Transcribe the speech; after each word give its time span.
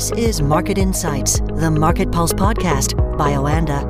This 0.00 0.12
is 0.12 0.40
Market 0.40 0.78
Insights, 0.78 1.40
the 1.40 1.70
Market 1.70 2.10
Pulse 2.10 2.32
podcast 2.32 2.96
by 3.18 3.32
Oanda. 3.32 3.84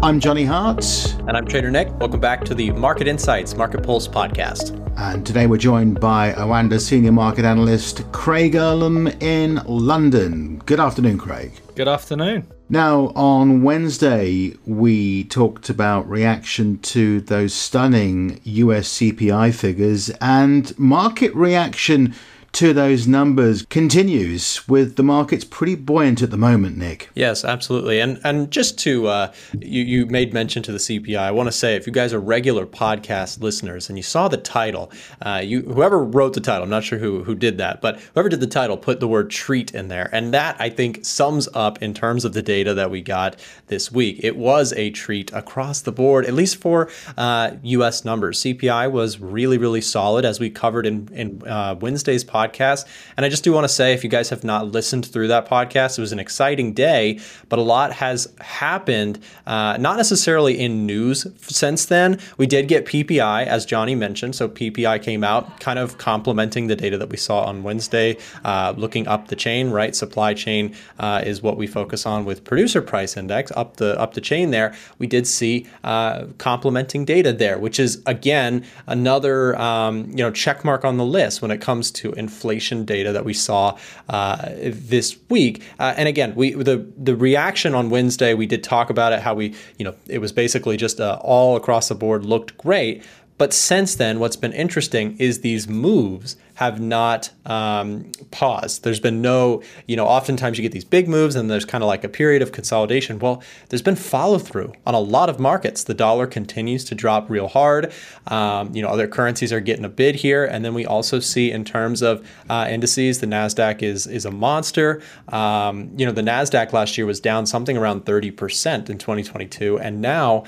I'm 0.00 0.20
Johnny 0.20 0.44
Hart. 0.44 0.84
And 1.26 1.36
I'm 1.36 1.44
Trader 1.44 1.72
Nick. 1.72 1.92
Welcome 1.98 2.20
back 2.20 2.44
to 2.44 2.54
the 2.54 2.70
Market 2.70 3.08
Insights 3.08 3.56
Market 3.56 3.82
Pulse 3.82 4.06
podcast. 4.06 4.80
And 4.96 5.26
today 5.26 5.48
we're 5.48 5.56
joined 5.56 5.98
by 5.98 6.34
Oanda 6.34 6.78
senior 6.80 7.10
market 7.10 7.44
analyst 7.44 8.04
Craig 8.12 8.52
Erlam 8.52 9.20
in 9.20 9.56
London. 9.66 10.62
Good 10.66 10.78
afternoon, 10.78 11.18
Craig. 11.18 11.60
Good 11.74 11.88
afternoon. 11.88 12.46
Now, 12.68 13.08
on 13.16 13.64
Wednesday, 13.64 14.54
we 14.66 15.24
talked 15.24 15.68
about 15.68 16.08
reaction 16.08 16.78
to 16.78 17.20
those 17.22 17.52
stunning 17.52 18.40
US 18.44 18.88
CPI 18.88 19.52
figures 19.52 20.10
and 20.20 20.78
market 20.78 21.34
reaction 21.34 22.14
to 22.54 22.72
those 22.72 23.08
numbers 23.08 23.66
continues 23.68 24.66
with 24.68 24.94
the 24.94 25.02
markets 25.02 25.44
pretty 25.44 25.74
buoyant 25.74 26.22
at 26.22 26.30
the 26.30 26.36
moment, 26.36 26.76
Nick. 26.76 27.10
Yes, 27.14 27.44
absolutely. 27.44 27.98
And 27.98 28.20
and 28.22 28.50
just 28.50 28.78
to 28.80 29.08
uh, 29.08 29.32
you 29.58 29.82
you 29.82 30.06
made 30.06 30.32
mention 30.32 30.62
to 30.62 30.72
the 30.72 30.78
CPI. 30.78 31.18
I 31.18 31.32
want 31.32 31.48
to 31.48 31.52
say 31.52 31.74
if 31.74 31.84
you 31.84 31.92
guys 31.92 32.12
are 32.12 32.20
regular 32.20 32.64
podcast 32.64 33.42
listeners 33.42 33.88
and 33.88 33.98
you 33.98 34.04
saw 34.04 34.28
the 34.28 34.36
title, 34.36 34.92
uh, 35.22 35.42
you 35.44 35.62
whoever 35.62 36.04
wrote 36.04 36.34
the 36.34 36.40
title, 36.40 36.62
I'm 36.62 36.70
not 36.70 36.84
sure 36.84 36.98
who 36.98 37.24
who 37.24 37.34
did 37.34 37.58
that, 37.58 37.80
but 37.80 37.98
whoever 38.14 38.28
did 38.28 38.40
the 38.40 38.46
title 38.46 38.76
put 38.76 39.00
the 39.00 39.08
word 39.08 39.30
treat 39.30 39.74
in 39.74 39.88
there, 39.88 40.08
and 40.12 40.32
that 40.32 40.56
I 40.60 40.70
think 40.70 41.04
sums 41.04 41.48
up 41.54 41.82
in 41.82 41.92
terms 41.92 42.24
of 42.24 42.34
the 42.34 42.42
data 42.42 42.72
that 42.74 42.90
we 42.90 43.02
got 43.02 43.36
this 43.66 43.90
week. 43.90 44.20
It 44.22 44.36
was 44.36 44.72
a 44.74 44.90
treat 44.90 45.32
across 45.32 45.80
the 45.82 45.92
board, 45.92 46.24
at 46.26 46.34
least 46.34 46.58
for 46.58 46.88
uh, 47.16 47.52
U.S. 47.62 48.04
numbers. 48.04 48.40
CPI 48.42 48.92
was 48.92 49.18
really 49.18 49.58
really 49.58 49.80
solid 49.80 50.24
as 50.24 50.38
we 50.38 50.50
covered 50.50 50.86
in 50.86 51.08
in 51.12 51.42
uh, 51.48 51.74
Wednesday's 51.80 52.24
podcast 52.24 52.43
podcast. 52.44 52.86
And 53.16 53.24
I 53.24 53.28
just 53.28 53.44
do 53.44 53.52
want 53.52 53.64
to 53.64 53.68
say, 53.68 53.92
if 53.92 54.04
you 54.04 54.10
guys 54.10 54.30
have 54.30 54.44
not 54.44 54.68
listened 54.68 55.06
through 55.06 55.28
that 55.28 55.48
podcast, 55.48 55.98
it 55.98 56.00
was 56.00 56.12
an 56.12 56.18
exciting 56.18 56.72
day, 56.72 57.20
but 57.48 57.58
a 57.58 57.62
lot 57.62 57.92
has 57.92 58.32
happened, 58.40 59.18
uh, 59.46 59.76
not 59.78 59.96
necessarily 59.96 60.58
in 60.58 60.86
news 60.86 61.26
since 61.40 61.86
then. 61.86 62.18
We 62.36 62.46
did 62.46 62.68
get 62.68 62.86
PPI, 62.86 63.46
as 63.46 63.66
Johnny 63.66 63.94
mentioned. 63.94 64.34
So 64.34 64.48
PPI 64.48 65.02
came 65.02 65.24
out, 65.24 65.60
kind 65.60 65.78
of 65.78 65.98
complementing 65.98 66.66
the 66.66 66.76
data 66.76 66.98
that 66.98 67.08
we 67.08 67.16
saw 67.16 67.44
on 67.44 67.62
Wednesday, 67.62 68.16
uh, 68.44 68.74
looking 68.76 69.06
up 69.08 69.28
the 69.28 69.36
chain, 69.36 69.70
right? 69.70 69.94
Supply 69.94 70.34
chain 70.34 70.74
uh, 70.98 71.22
is 71.24 71.42
what 71.42 71.56
we 71.56 71.66
focus 71.66 72.06
on 72.06 72.24
with 72.24 72.44
producer 72.44 72.82
price 72.82 73.16
index, 73.16 73.52
up 73.56 73.76
the 73.76 73.98
up 74.00 74.14
the 74.14 74.20
chain 74.20 74.50
there. 74.50 74.74
We 74.98 75.06
did 75.06 75.26
see 75.26 75.66
uh, 75.82 76.26
complementing 76.38 77.04
data 77.04 77.32
there, 77.32 77.58
which 77.58 77.78
is 77.78 78.02
again 78.06 78.64
another 78.86 79.58
um, 79.58 80.10
you 80.10 80.16
know 80.16 80.30
check 80.30 80.64
mark 80.64 80.84
on 80.84 80.96
the 80.96 81.04
list 81.04 81.42
when 81.42 81.50
it 81.50 81.60
comes 81.60 81.90
to 81.92 82.12
inflation 82.12 82.33
inflation 82.34 82.84
data 82.84 83.12
that 83.12 83.24
we 83.24 83.32
saw 83.32 83.78
uh, 84.08 84.50
this 84.56 85.16
week. 85.30 85.62
Uh, 85.78 85.94
and 85.96 86.08
again, 86.08 86.34
we 86.34 86.52
the 86.52 86.86
the 86.96 87.14
reaction 87.14 87.74
on 87.74 87.90
Wednesday, 87.90 88.34
we 88.34 88.46
did 88.46 88.64
talk 88.64 88.90
about 88.90 89.12
it, 89.12 89.20
how 89.20 89.34
we 89.34 89.54
you 89.78 89.84
know 89.84 89.94
it 90.08 90.18
was 90.18 90.32
basically 90.32 90.76
just 90.76 91.00
uh, 91.00 91.18
all 91.22 91.56
across 91.56 91.88
the 91.88 91.94
board 91.94 92.24
looked 92.24 92.58
great. 92.58 93.02
But 93.36 93.52
since 93.52 93.96
then, 93.96 94.20
what's 94.20 94.36
been 94.36 94.52
interesting 94.52 95.16
is 95.18 95.40
these 95.40 95.68
moves 95.68 96.36
have 96.54 96.80
not 96.80 97.30
um, 97.46 98.12
paused. 98.30 98.84
There's 98.84 99.00
been 99.00 99.20
no, 99.20 99.60
you 99.88 99.96
know, 99.96 100.06
oftentimes 100.06 100.56
you 100.56 100.62
get 100.62 100.70
these 100.70 100.84
big 100.84 101.08
moves 101.08 101.34
and 101.34 101.50
there's 101.50 101.64
kind 101.64 101.82
of 101.82 101.88
like 101.88 102.04
a 102.04 102.08
period 102.08 102.42
of 102.42 102.52
consolidation. 102.52 103.18
Well, 103.18 103.42
there's 103.68 103.82
been 103.82 103.96
follow 103.96 104.38
through 104.38 104.72
on 104.86 104.94
a 104.94 105.00
lot 105.00 105.28
of 105.28 105.40
markets. 105.40 105.82
The 105.82 105.94
dollar 105.94 106.28
continues 106.28 106.84
to 106.84 106.94
drop 106.94 107.28
real 107.28 107.48
hard. 107.48 107.92
Um, 108.28 108.72
you 108.74 108.82
know, 108.82 108.88
other 108.88 109.08
currencies 109.08 109.52
are 109.52 109.60
getting 109.60 109.84
a 109.84 109.88
bid 109.88 110.14
here. 110.14 110.44
And 110.44 110.64
then 110.64 110.72
we 110.72 110.86
also 110.86 111.18
see 111.18 111.50
in 111.50 111.64
terms 111.64 112.02
of 112.02 112.24
uh, 112.48 112.68
indices, 112.70 113.18
the 113.18 113.26
NASDAQ 113.26 113.82
is, 113.82 114.06
is 114.06 114.24
a 114.24 114.30
monster. 114.30 115.02
Um, 115.30 115.90
you 115.96 116.06
know, 116.06 116.12
the 116.12 116.22
NASDAQ 116.22 116.72
last 116.72 116.96
year 116.96 117.06
was 117.06 117.18
down 117.18 117.46
something 117.46 117.76
around 117.76 118.04
30% 118.04 118.88
in 118.88 118.98
2022. 118.98 119.80
And 119.80 120.00
now, 120.00 120.44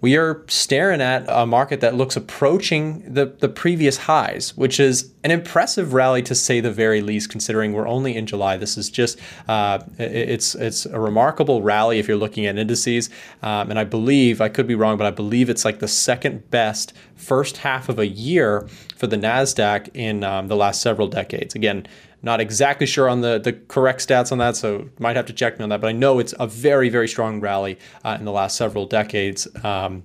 we 0.00 0.16
are 0.16 0.42
staring 0.48 1.00
at 1.00 1.24
a 1.28 1.44
market 1.44 1.80
that 1.80 1.94
looks 1.94 2.16
approaching 2.16 3.02
the, 3.12 3.26
the 3.26 3.48
previous 3.48 3.98
highs, 3.98 4.56
which 4.56 4.80
is 4.80 5.12
an 5.24 5.30
impressive 5.30 5.92
rally 5.92 6.22
to 6.22 6.34
say 6.34 6.60
the 6.60 6.72
very 6.72 7.02
least, 7.02 7.28
considering 7.28 7.74
we're 7.74 7.86
only 7.86 8.16
in 8.16 8.24
July. 8.24 8.56
This 8.56 8.78
is 8.78 8.88
just 8.88 9.18
uh, 9.48 9.80
it's 9.98 10.54
it's 10.54 10.86
a 10.86 10.98
remarkable 10.98 11.60
rally 11.60 11.98
if 11.98 12.08
you're 12.08 12.16
looking 12.16 12.46
at 12.46 12.56
indices, 12.56 13.10
um, 13.42 13.70
and 13.70 13.78
I 13.78 13.84
believe 13.84 14.40
I 14.40 14.48
could 14.48 14.66
be 14.66 14.74
wrong, 14.74 14.96
but 14.96 15.06
I 15.06 15.10
believe 15.10 15.50
it's 15.50 15.64
like 15.64 15.80
the 15.80 15.88
second 15.88 16.50
best 16.50 16.94
first 17.14 17.58
half 17.58 17.90
of 17.90 17.98
a 17.98 18.06
year 18.06 18.66
for 18.96 19.06
the 19.06 19.16
Nasdaq 19.16 19.90
in 19.92 20.24
um, 20.24 20.48
the 20.48 20.56
last 20.56 20.80
several 20.80 21.08
decades. 21.08 21.54
Again, 21.54 21.86
not 22.22 22.40
exactly 22.40 22.86
sure 22.86 23.08
on 23.08 23.20
the, 23.20 23.38
the 23.38 23.52
correct 23.52 24.06
stats 24.06 24.32
on 24.32 24.38
that, 24.38 24.56
so 24.56 24.88
might 24.98 25.16
have 25.16 25.26
to 25.26 25.32
check 25.32 25.58
me 25.58 25.62
on 25.62 25.68
that. 25.70 25.80
But 25.80 25.88
I 25.88 25.92
know 25.92 26.18
it's 26.18 26.34
a 26.38 26.46
very, 26.46 26.88
very 26.88 27.08
strong 27.08 27.40
rally 27.40 27.78
uh, 28.04 28.16
in 28.18 28.24
the 28.24 28.32
last 28.32 28.56
several 28.56 28.86
decades. 28.86 29.48
Um, 29.64 30.04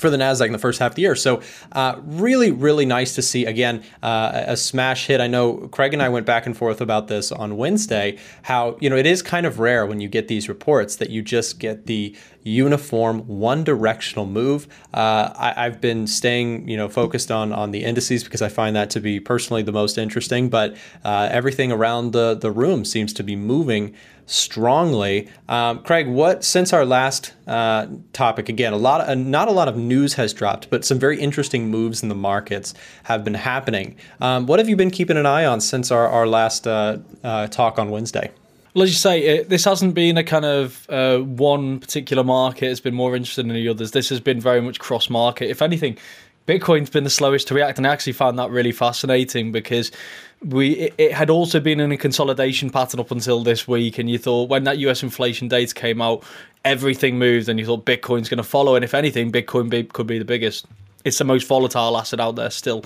for 0.00 0.10
the 0.10 0.16
Nasdaq 0.16 0.46
in 0.46 0.52
the 0.52 0.58
first 0.58 0.80
half 0.80 0.92
of 0.92 0.94
the 0.96 1.02
year. 1.02 1.14
So, 1.14 1.42
uh, 1.72 2.00
really, 2.02 2.50
really 2.50 2.86
nice 2.86 3.14
to 3.14 3.22
see 3.22 3.44
again 3.44 3.84
uh, 4.02 4.44
a 4.46 4.56
smash 4.56 5.06
hit. 5.06 5.20
I 5.20 5.26
know 5.26 5.68
Craig 5.68 5.92
and 5.92 6.02
I 6.02 6.08
went 6.08 6.26
back 6.26 6.46
and 6.46 6.56
forth 6.56 6.80
about 6.80 7.08
this 7.08 7.30
on 7.30 7.56
Wednesday. 7.56 8.18
How 8.42 8.76
you 8.80 8.90
know 8.90 8.96
it 8.96 9.06
is 9.06 9.22
kind 9.22 9.46
of 9.46 9.60
rare 9.60 9.86
when 9.86 10.00
you 10.00 10.08
get 10.08 10.28
these 10.28 10.48
reports 10.48 10.96
that 10.96 11.10
you 11.10 11.22
just 11.22 11.58
get 11.58 11.86
the 11.86 12.16
uniform, 12.42 13.20
one 13.26 13.64
directional 13.64 14.26
move. 14.26 14.66
Uh, 14.94 15.32
I, 15.36 15.64
have 15.64 15.80
been 15.80 16.06
staying, 16.06 16.68
you 16.68 16.76
know, 16.76 16.88
focused 16.88 17.30
on 17.30 17.52
on 17.52 17.70
the 17.70 17.84
indices 17.84 18.24
because 18.24 18.42
I 18.42 18.48
find 18.48 18.74
that 18.76 18.90
to 18.90 19.00
be 19.00 19.20
personally 19.20 19.62
the 19.62 19.72
most 19.72 19.98
interesting. 19.98 20.48
But 20.48 20.76
uh, 21.04 21.28
everything 21.30 21.70
around 21.72 22.12
the 22.12 22.34
the 22.34 22.50
room 22.50 22.84
seems 22.84 23.12
to 23.14 23.22
be 23.22 23.36
moving 23.36 23.94
strongly. 24.30 25.28
Um, 25.48 25.82
Craig, 25.82 26.06
what 26.06 26.44
since 26.44 26.72
our 26.72 26.84
last 26.84 27.32
uh, 27.46 27.86
topic 28.12 28.48
again, 28.48 28.72
a 28.72 28.76
lot, 28.76 29.00
of, 29.00 29.18
not 29.18 29.48
a 29.48 29.50
lot 29.50 29.66
of 29.66 29.76
news 29.76 30.14
has 30.14 30.32
dropped, 30.32 30.70
but 30.70 30.84
some 30.84 31.00
very 31.00 31.20
interesting 31.20 31.68
moves 31.68 32.02
in 32.02 32.08
the 32.08 32.14
markets 32.14 32.72
have 33.04 33.24
been 33.24 33.34
happening. 33.34 33.96
Um, 34.20 34.46
what 34.46 34.60
have 34.60 34.68
you 34.68 34.76
been 34.76 34.92
keeping 34.92 35.16
an 35.16 35.26
eye 35.26 35.44
on 35.44 35.60
since 35.60 35.90
our 35.90 36.08
our 36.08 36.26
last 36.26 36.66
uh, 36.66 36.98
uh, 37.24 37.48
talk 37.48 37.78
on 37.78 37.90
Wednesday? 37.90 38.30
Well, 38.74 38.84
as 38.84 38.90
you 38.90 38.96
say, 38.96 39.20
it, 39.22 39.48
this 39.48 39.64
hasn't 39.64 39.94
been 39.94 40.16
a 40.16 40.22
kind 40.22 40.44
of 40.44 40.86
uh, 40.88 41.18
one 41.18 41.80
particular 41.80 42.22
market 42.22 42.68
has 42.68 42.80
been 42.80 42.94
more 42.94 43.16
interested 43.16 43.46
than 43.46 43.54
the 43.54 43.68
others. 43.68 43.90
This 43.90 44.08
has 44.10 44.20
been 44.20 44.40
very 44.40 44.60
much 44.60 44.78
cross 44.78 45.10
market. 45.10 45.50
If 45.50 45.60
anything, 45.60 45.98
Bitcoin's 46.46 46.90
been 46.90 47.04
the 47.04 47.10
slowest 47.10 47.48
to 47.48 47.54
react, 47.54 47.78
and 47.78 47.86
I 47.86 47.92
actually 47.92 48.12
found 48.12 48.38
that 48.38 48.50
really 48.50 48.72
fascinating 48.72 49.50
because 49.50 49.90
we 50.44 50.70
it, 50.70 50.94
it, 50.98 51.12
had 51.12 51.30
also 51.30 51.60
been 51.60 51.80
in 51.80 51.90
a 51.92 51.96
consolidation 51.96 52.70
pattern 52.70 53.00
up 53.00 53.10
until 53.10 53.42
this 53.42 53.66
week, 53.66 53.98
and 53.98 54.08
you 54.08 54.18
thought 54.18 54.48
when 54.48 54.64
that 54.64 54.78
U.S. 54.78 55.02
inflation 55.02 55.48
data 55.48 55.74
came 55.74 56.00
out, 56.00 56.22
everything 56.64 57.18
moved, 57.18 57.48
and 57.48 57.58
you 57.58 57.66
thought 57.66 57.84
Bitcoin's 57.84 58.28
going 58.28 58.38
to 58.38 58.44
follow, 58.44 58.76
and 58.76 58.84
if 58.84 58.94
anything, 58.94 59.32
Bitcoin 59.32 59.68
be, 59.68 59.82
could 59.84 60.06
be 60.06 60.18
the 60.18 60.24
biggest. 60.24 60.66
It's 61.04 61.18
the 61.18 61.24
most 61.24 61.46
volatile 61.46 61.96
asset 61.96 62.20
out 62.20 62.36
there 62.36 62.50
still 62.50 62.84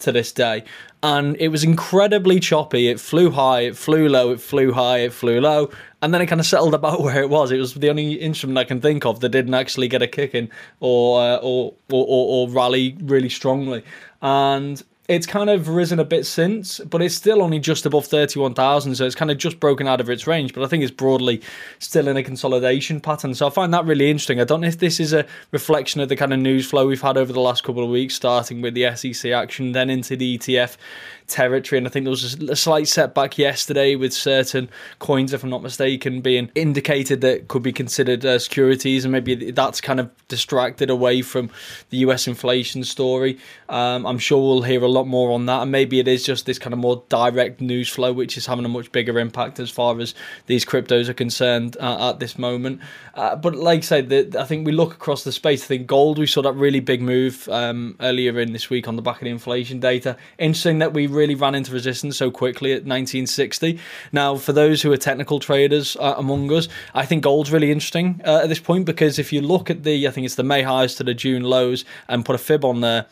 to 0.00 0.12
this 0.12 0.32
day. 0.32 0.64
And 1.02 1.36
it 1.38 1.48
was 1.48 1.64
incredibly 1.64 2.40
choppy. 2.40 2.88
It 2.88 3.00
flew 3.00 3.30
high, 3.30 3.60
it 3.60 3.76
flew 3.76 4.08
low, 4.08 4.32
it 4.32 4.40
flew 4.40 4.72
high, 4.72 4.98
it 4.98 5.12
flew 5.12 5.40
low. 5.40 5.70
And 6.02 6.12
then 6.12 6.20
it 6.20 6.26
kind 6.26 6.40
of 6.40 6.46
settled 6.46 6.74
about 6.74 7.00
where 7.02 7.22
it 7.22 7.30
was. 7.30 7.52
It 7.52 7.58
was 7.58 7.74
the 7.74 7.90
only 7.90 8.14
instrument 8.14 8.58
I 8.58 8.64
can 8.64 8.80
think 8.80 9.04
of 9.04 9.20
that 9.20 9.30
didn't 9.30 9.54
actually 9.54 9.88
get 9.88 10.02
a 10.02 10.06
kick 10.06 10.34
in 10.34 10.50
or, 10.80 11.20
uh, 11.20 11.36
or, 11.36 11.74
or, 11.90 12.04
or, 12.06 12.48
or 12.48 12.48
rally 12.50 12.96
really 13.02 13.28
strongly. 13.28 13.82
And 14.22 14.82
it's 15.08 15.26
kind 15.26 15.50
of 15.50 15.68
risen 15.68 15.98
a 15.98 16.04
bit 16.04 16.26
since, 16.26 16.80
but 16.80 17.00
it's 17.00 17.14
still 17.14 17.42
only 17.42 17.58
just 17.58 17.86
above 17.86 18.06
31,000. 18.06 18.94
So 18.96 19.04
it's 19.04 19.14
kind 19.14 19.30
of 19.30 19.38
just 19.38 19.60
broken 19.60 19.86
out 19.86 20.00
of 20.00 20.10
its 20.10 20.26
range, 20.26 20.52
but 20.52 20.64
I 20.64 20.66
think 20.66 20.82
it's 20.82 20.92
broadly 20.92 21.42
still 21.78 22.08
in 22.08 22.16
a 22.16 22.22
consolidation 22.22 23.00
pattern. 23.00 23.34
So 23.34 23.46
I 23.46 23.50
find 23.50 23.72
that 23.72 23.84
really 23.84 24.10
interesting. 24.10 24.40
I 24.40 24.44
don't 24.44 24.60
know 24.60 24.68
if 24.68 24.78
this 24.78 24.98
is 24.98 25.12
a 25.12 25.26
reflection 25.52 26.00
of 26.00 26.08
the 26.08 26.16
kind 26.16 26.32
of 26.32 26.40
news 26.40 26.68
flow 26.68 26.86
we've 26.86 27.00
had 27.00 27.16
over 27.16 27.32
the 27.32 27.40
last 27.40 27.62
couple 27.62 27.84
of 27.84 27.90
weeks, 27.90 28.14
starting 28.14 28.62
with 28.62 28.74
the 28.74 28.94
SEC 28.96 29.30
action, 29.30 29.72
then 29.72 29.90
into 29.90 30.16
the 30.16 30.38
ETF 30.38 30.76
territory. 31.26 31.78
And 31.78 31.86
I 31.86 31.90
think 31.90 32.04
there 32.04 32.10
was 32.10 32.34
a 32.34 32.56
slight 32.56 32.88
setback 32.88 33.38
yesterday 33.38 33.96
with 33.96 34.12
certain 34.12 34.68
coins, 34.98 35.32
if 35.32 35.42
I'm 35.42 35.50
not 35.50 35.62
mistaken, 35.62 36.20
being 36.20 36.50
indicated 36.54 37.20
that 37.20 37.48
could 37.48 37.62
be 37.62 37.72
considered 37.72 38.24
uh, 38.24 38.38
securities, 38.38 39.04
and 39.04 39.12
maybe 39.12 39.50
that's 39.50 39.80
kind 39.80 40.00
of 40.00 40.10
distracted 40.28 40.90
away 40.90 41.22
from 41.22 41.50
the 41.90 41.98
US 41.98 42.26
inflation 42.26 42.84
story. 42.84 43.38
Um, 43.68 44.06
I'm 44.06 44.18
sure 44.18 44.38
we'll 44.38 44.62
hear 44.62 44.82
a 44.82 44.88
lot 44.88 45.06
more 45.06 45.32
on 45.32 45.46
that, 45.46 45.62
and 45.62 45.72
maybe 45.72 45.98
it 45.98 46.08
is 46.08 46.24
just 46.24 46.46
this 46.46 46.58
kind 46.58 46.72
of 46.72 46.78
more 46.78 47.02
direct 47.08 47.60
news 47.60 47.88
flow, 47.88 48.12
which 48.12 48.36
is 48.36 48.46
having 48.46 48.64
a 48.64 48.68
much 48.68 48.92
bigger 48.92 49.18
impact 49.18 49.60
as 49.60 49.70
far 49.70 49.98
as 50.00 50.14
these 50.46 50.64
cryptos 50.64 51.08
are 51.08 51.14
concerned 51.14 51.76
uh, 51.80 52.10
at 52.10 52.20
this 52.20 52.38
moment. 52.38 52.80
Uh, 53.14 53.34
but 53.34 53.54
like 53.54 53.78
I 53.78 53.82
said, 53.82 54.08
the, 54.08 54.36
I 54.38 54.44
think 54.44 54.66
we 54.66 54.72
look 54.72 54.92
across 54.92 55.24
the 55.24 55.32
space. 55.32 55.64
I 55.64 55.66
think 55.66 55.86
gold, 55.86 56.18
we 56.18 56.26
saw 56.26 56.42
that 56.42 56.52
really 56.52 56.80
big 56.80 57.00
move 57.00 57.48
um, 57.48 57.96
earlier 58.00 58.38
in 58.38 58.52
this 58.52 58.70
week 58.70 58.88
on 58.88 58.96
the 58.96 59.02
back 59.02 59.16
of 59.16 59.24
the 59.24 59.30
inflation 59.30 59.80
data. 59.80 60.16
Interesting 60.38 60.78
that 60.78 60.92
we 60.92 61.06
really 61.16 61.34
ran 61.34 61.54
into 61.54 61.72
resistance 61.72 62.16
so 62.16 62.30
quickly 62.30 62.72
at 62.72 62.84
1960. 62.84 63.78
Now, 64.12 64.36
for 64.36 64.52
those 64.52 64.82
who 64.82 64.92
are 64.92 64.96
technical 64.96 65.40
traders 65.40 65.96
uh, 65.96 66.14
among 66.16 66.52
us, 66.52 66.68
I 66.94 67.06
think 67.06 67.24
gold's 67.24 67.50
really 67.50 67.72
interesting 67.72 68.20
uh, 68.24 68.40
at 68.42 68.48
this 68.48 68.60
point 68.60 68.84
because 68.84 69.18
if 69.18 69.32
you 69.32 69.40
look 69.40 69.70
at 69.70 69.82
the, 69.82 70.06
I 70.06 70.10
think 70.10 70.24
it's 70.24 70.36
the 70.36 70.44
May 70.44 70.62
highs 70.62 70.94
to 70.96 71.04
the 71.04 71.14
June 71.14 71.42
lows 71.42 71.84
and 72.08 72.24
put 72.24 72.34
a 72.34 72.38
fib 72.38 72.64
on 72.64 72.80
there, 72.80 73.06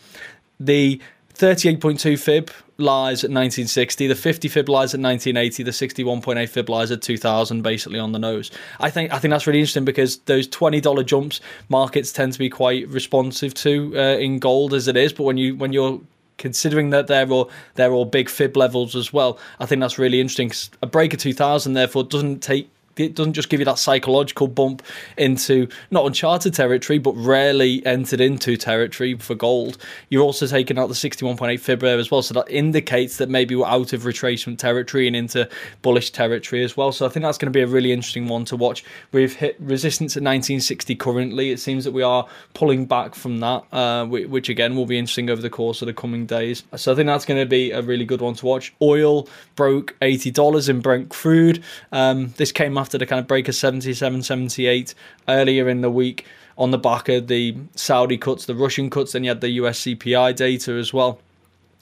the 0.60 1.00
38.2 1.34 2.18
fib 2.18 2.50
lies 2.78 3.22
at 3.22 3.30
1960, 3.30 4.06
the 4.06 4.14
50 4.14 4.48
fib 4.48 4.68
lies 4.68 4.94
at 4.94 5.00
1980, 5.00 5.62
the 5.62 5.70
61.8 5.70 6.48
fib 6.48 6.68
lies 6.68 6.90
at 6.90 7.02
2000, 7.02 7.62
basically 7.62 7.98
on 7.98 8.12
the 8.12 8.18
nose. 8.18 8.50
I 8.80 8.90
think 8.90 9.12
I 9.12 9.18
think 9.18 9.30
that's 9.30 9.46
really 9.46 9.60
interesting 9.60 9.84
because 9.84 10.18
those 10.18 10.48
$20 10.48 11.06
jumps 11.06 11.40
markets 11.68 12.12
tend 12.12 12.32
to 12.32 12.38
be 12.38 12.48
quite 12.48 12.88
responsive 12.88 13.54
to 13.54 13.92
uh, 13.96 14.16
in 14.18 14.38
gold 14.38 14.74
as 14.74 14.88
it 14.88 14.96
is, 14.96 15.12
but 15.12 15.24
when 15.24 15.36
you 15.36 15.56
when 15.56 15.72
you're 15.72 16.00
considering 16.38 16.90
that 16.90 17.06
they're 17.06 17.30
all 17.30 17.50
they're 17.74 17.92
all 17.92 18.04
big 18.04 18.28
fib 18.28 18.56
levels 18.56 18.96
as 18.96 19.12
well. 19.12 19.38
I 19.60 19.66
think 19.66 19.80
that's 19.80 19.98
really 19.98 20.20
interesting. 20.20 20.50
A 20.82 20.86
break 20.86 21.14
of 21.14 21.20
2000 21.20 21.72
therefore 21.72 22.04
doesn't 22.04 22.42
take 22.42 22.70
it 22.96 23.14
doesn't 23.14 23.32
just 23.32 23.48
give 23.48 23.60
you 23.60 23.66
that 23.66 23.78
psychological 23.78 24.46
bump 24.46 24.82
into 25.16 25.68
not 25.90 26.06
uncharted 26.06 26.54
territory, 26.54 26.98
but 26.98 27.12
rarely 27.12 27.84
entered 27.86 28.20
into 28.20 28.56
territory 28.56 29.14
for 29.14 29.34
gold. 29.34 29.78
You're 30.08 30.22
also 30.22 30.46
taking 30.46 30.78
out 30.78 30.88
the 30.88 30.94
61.8 30.94 31.60
fib 31.60 31.80
there 31.80 31.98
as 31.98 32.10
well, 32.10 32.22
so 32.22 32.34
that 32.34 32.48
indicates 32.48 33.18
that 33.18 33.28
maybe 33.28 33.54
we're 33.54 33.66
out 33.66 33.92
of 33.92 34.02
retracement 34.02 34.58
territory 34.58 35.06
and 35.06 35.16
into 35.16 35.48
bullish 35.82 36.10
territory 36.10 36.62
as 36.64 36.76
well. 36.76 36.92
So 36.92 37.06
I 37.06 37.08
think 37.08 37.24
that's 37.24 37.38
going 37.38 37.52
to 37.52 37.56
be 37.56 37.62
a 37.62 37.66
really 37.66 37.92
interesting 37.92 38.28
one 38.28 38.44
to 38.46 38.56
watch. 38.56 38.84
We've 39.12 39.34
hit 39.34 39.56
resistance 39.60 40.16
at 40.16 40.22
1960 40.22 40.94
currently. 40.96 41.50
It 41.50 41.60
seems 41.60 41.84
that 41.84 41.92
we 41.92 42.02
are 42.02 42.26
pulling 42.54 42.86
back 42.86 43.14
from 43.14 43.40
that, 43.40 43.64
uh, 43.72 44.06
which 44.06 44.48
again 44.48 44.76
will 44.76 44.86
be 44.86 44.98
interesting 44.98 45.30
over 45.30 45.42
the 45.42 45.50
course 45.50 45.82
of 45.82 45.86
the 45.86 45.94
coming 45.94 46.26
days. 46.26 46.64
So 46.76 46.92
I 46.92 46.94
think 46.94 47.06
that's 47.06 47.24
going 47.24 47.40
to 47.40 47.46
be 47.46 47.70
a 47.72 47.82
really 47.82 48.04
good 48.04 48.20
one 48.20 48.34
to 48.34 48.46
watch. 48.46 48.74
Oil 48.80 49.28
broke 49.56 49.96
$80 50.00 50.68
in 50.68 50.80
Brent 50.80 51.08
crude. 51.08 51.62
Um, 51.92 52.32
this 52.36 52.52
came 52.52 52.76
after 52.84 52.98
the 52.98 53.06
kind 53.06 53.18
of 53.18 53.26
break 53.26 53.48
of 53.48 53.54
77, 53.54 54.22
78 54.22 54.94
earlier 55.26 55.70
in 55.70 55.80
the 55.80 55.88
week 55.88 56.26
on 56.58 56.70
the 56.70 56.76
back 56.76 57.08
of 57.08 57.28
the 57.28 57.56
Saudi 57.74 58.18
cuts, 58.18 58.44
the 58.44 58.54
Russian 58.54 58.90
cuts, 58.90 59.12
then 59.12 59.24
you 59.24 59.30
had 59.30 59.40
the 59.40 59.48
US 59.52 59.80
CPI 59.80 60.36
data 60.36 60.72
as 60.72 60.92
well. 60.92 61.18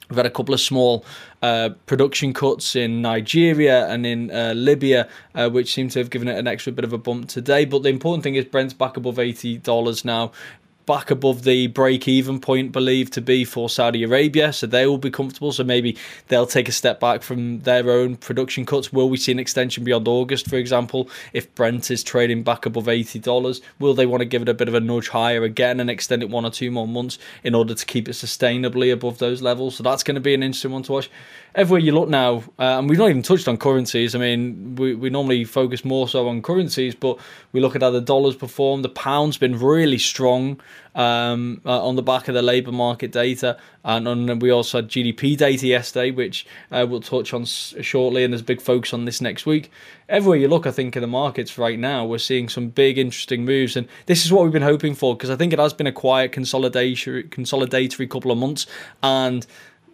We've 0.09 0.15
had 0.15 0.25
a 0.25 0.29
couple 0.29 0.53
of 0.53 0.61
small 0.61 1.03
uh, 1.41 1.71
production 1.87 2.33
cuts 2.33 2.77
in 2.77 3.01
Nigeria 3.01 3.85
and 3.87 4.05
in 4.05 4.31
uh, 4.31 4.53
Libya, 4.55 5.09
uh, 5.35 5.49
which 5.49 5.73
seem 5.73 5.89
to 5.89 5.99
have 5.99 6.09
given 6.09 6.29
it 6.29 6.37
an 6.37 6.47
extra 6.47 6.71
bit 6.71 6.85
of 6.85 6.93
a 6.93 6.97
bump 6.97 7.27
today. 7.27 7.65
But 7.65 7.83
the 7.83 7.89
important 7.89 8.23
thing 8.23 8.35
is 8.35 8.45
Brent's 8.45 8.73
back 8.73 8.95
above 8.95 9.17
$80 9.17 10.05
now 10.05 10.31
back 10.85 11.11
above 11.11 11.43
the 11.43 11.67
break 11.67 12.07
even 12.07 12.39
point 12.39 12.71
believed 12.71 13.13
to 13.13 13.21
be 13.21 13.45
for 13.45 13.69
Saudi 13.69 14.03
Arabia, 14.03 14.51
so 14.51 14.67
they 14.67 14.85
will 14.85 14.97
be 14.97 15.09
comfortable. 15.09 15.51
So 15.51 15.63
maybe 15.63 15.97
they'll 16.27 16.45
take 16.45 16.67
a 16.67 16.71
step 16.71 16.99
back 16.99 17.23
from 17.23 17.59
their 17.61 17.89
own 17.89 18.15
production 18.17 18.65
cuts. 18.65 18.91
Will 18.91 19.09
we 19.09 19.17
see 19.17 19.31
an 19.31 19.39
extension 19.39 19.83
beyond 19.83 20.07
August, 20.07 20.49
for 20.49 20.57
example? 20.57 21.09
If 21.31 21.53
Brent 21.55 21.89
is 21.91 22.03
trading 22.03 22.43
back 22.43 22.65
above 22.65 22.85
$80, 22.85 23.61
will 23.79 23.93
they 23.93 24.05
want 24.05 24.21
to 24.21 24.25
give 24.25 24.41
it 24.41 24.49
a 24.49 24.53
bit 24.53 24.67
of 24.67 24.73
a 24.73 24.79
nudge 24.79 25.09
higher 25.09 25.43
again 25.43 25.79
and 25.79 25.89
extend 25.89 26.21
it 26.23 26.29
one 26.29 26.45
or 26.45 26.51
two 26.51 26.71
more 26.71 26.87
months 26.87 27.17
in 27.43 27.55
order 27.55 27.73
to 27.73 27.85
keep 27.85 28.07
it 28.09 28.13
sustainably 28.13 28.91
above 28.91 29.19
those 29.19 29.41
levels? 29.41 29.75
So 29.75 29.83
that's 29.83 30.03
going 30.03 30.15
to 30.15 30.21
be 30.21 30.33
an 30.33 30.43
interesting 30.43 30.71
one 30.71 30.83
to 30.83 30.91
watch 30.91 31.09
everywhere 31.55 31.79
you 31.79 31.91
look 31.91 32.09
now, 32.09 32.37
uh, 32.59 32.79
and 32.79 32.89
we've 32.89 32.97
not 32.97 33.09
even 33.09 33.21
touched 33.21 33.47
on 33.47 33.57
currencies. 33.57 34.15
I 34.15 34.19
mean, 34.19 34.75
we, 34.75 34.95
we 34.95 35.09
normally 35.09 35.43
focus 35.43 35.85
more 35.85 36.07
so 36.07 36.27
on 36.27 36.41
currencies, 36.41 36.95
but 36.95 37.19
we 37.51 37.61
look 37.61 37.75
at 37.75 37.81
how 37.81 37.91
the 37.91 38.01
dollar's 38.01 38.35
performed. 38.35 38.83
The 38.83 38.89
pound's 38.89 39.37
been 39.37 39.59
really 39.59 39.99
strong 39.99 40.59
um, 40.95 41.61
uh, 41.65 41.85
on 41.85 41.95
the 41.95 42.01
back 42.01 42.27
of 42.27 42.33
the 42.33 42.41
labour 42.41 42.71
market 42.71 43.11
data, 43.11 43.57
and, 43.83 44.41
we 44.41 44.49
also 44.49 44.79
had 44.79 44.89
GDP 44.89 45.37
data 45.37 45.67
yesterday, 45.67 46.11
which 46.11 46.45
uh, 46.71 46.85
we'll 46.89 47.01
touch 47.01 47.33
on 47.33 47.43
s- 47.43 47.73
shortly. 47.81 48.23
And 48.23 48.33
there's 48.33 48.41
big 48.41 48.61
focus 48.61 48.93
on 48.93 49.05
this 49.05 49.21
next 49.21 49.45
week. 49.45 49.71
Everywhere 50.09 50.37
you 50.37 50.47
look, 50.47 50.65
I 50.65 50.71
think 50.71 50.95
in 50.95 51.01
the 51.01 51.07
markets 51.07 51.57
right 51.57 51.79
now, 51.79 52.05
we're 52.05 52.17
seeing 52.17 52.49
some 52.49 52.69
big, 52.69 52.97
interesting 52.97 53.45
moves, 53.45 53.75
and 53.75 53.87
this 54.05 54.25
is 54.25 54.31
what 54.31 54.43
we've 54.43 54.53
been 54.53 54.61
hoping 54.61 54.95
for 54.95 55.15
because 55.15 55.29
I 55.29 55.35
think 55.35 55.53
it 55.53 55.59
has 55.59 55.73
been 55.73 55.87
a 55.87 55.91
quiet 55.91 56.31
consolidation, 56.31 57.29
consolidatory 57.29 58.09
couple 58.09 58.31
of 58.31 58.37
months, 58.37 58.67
and 59.01 59.45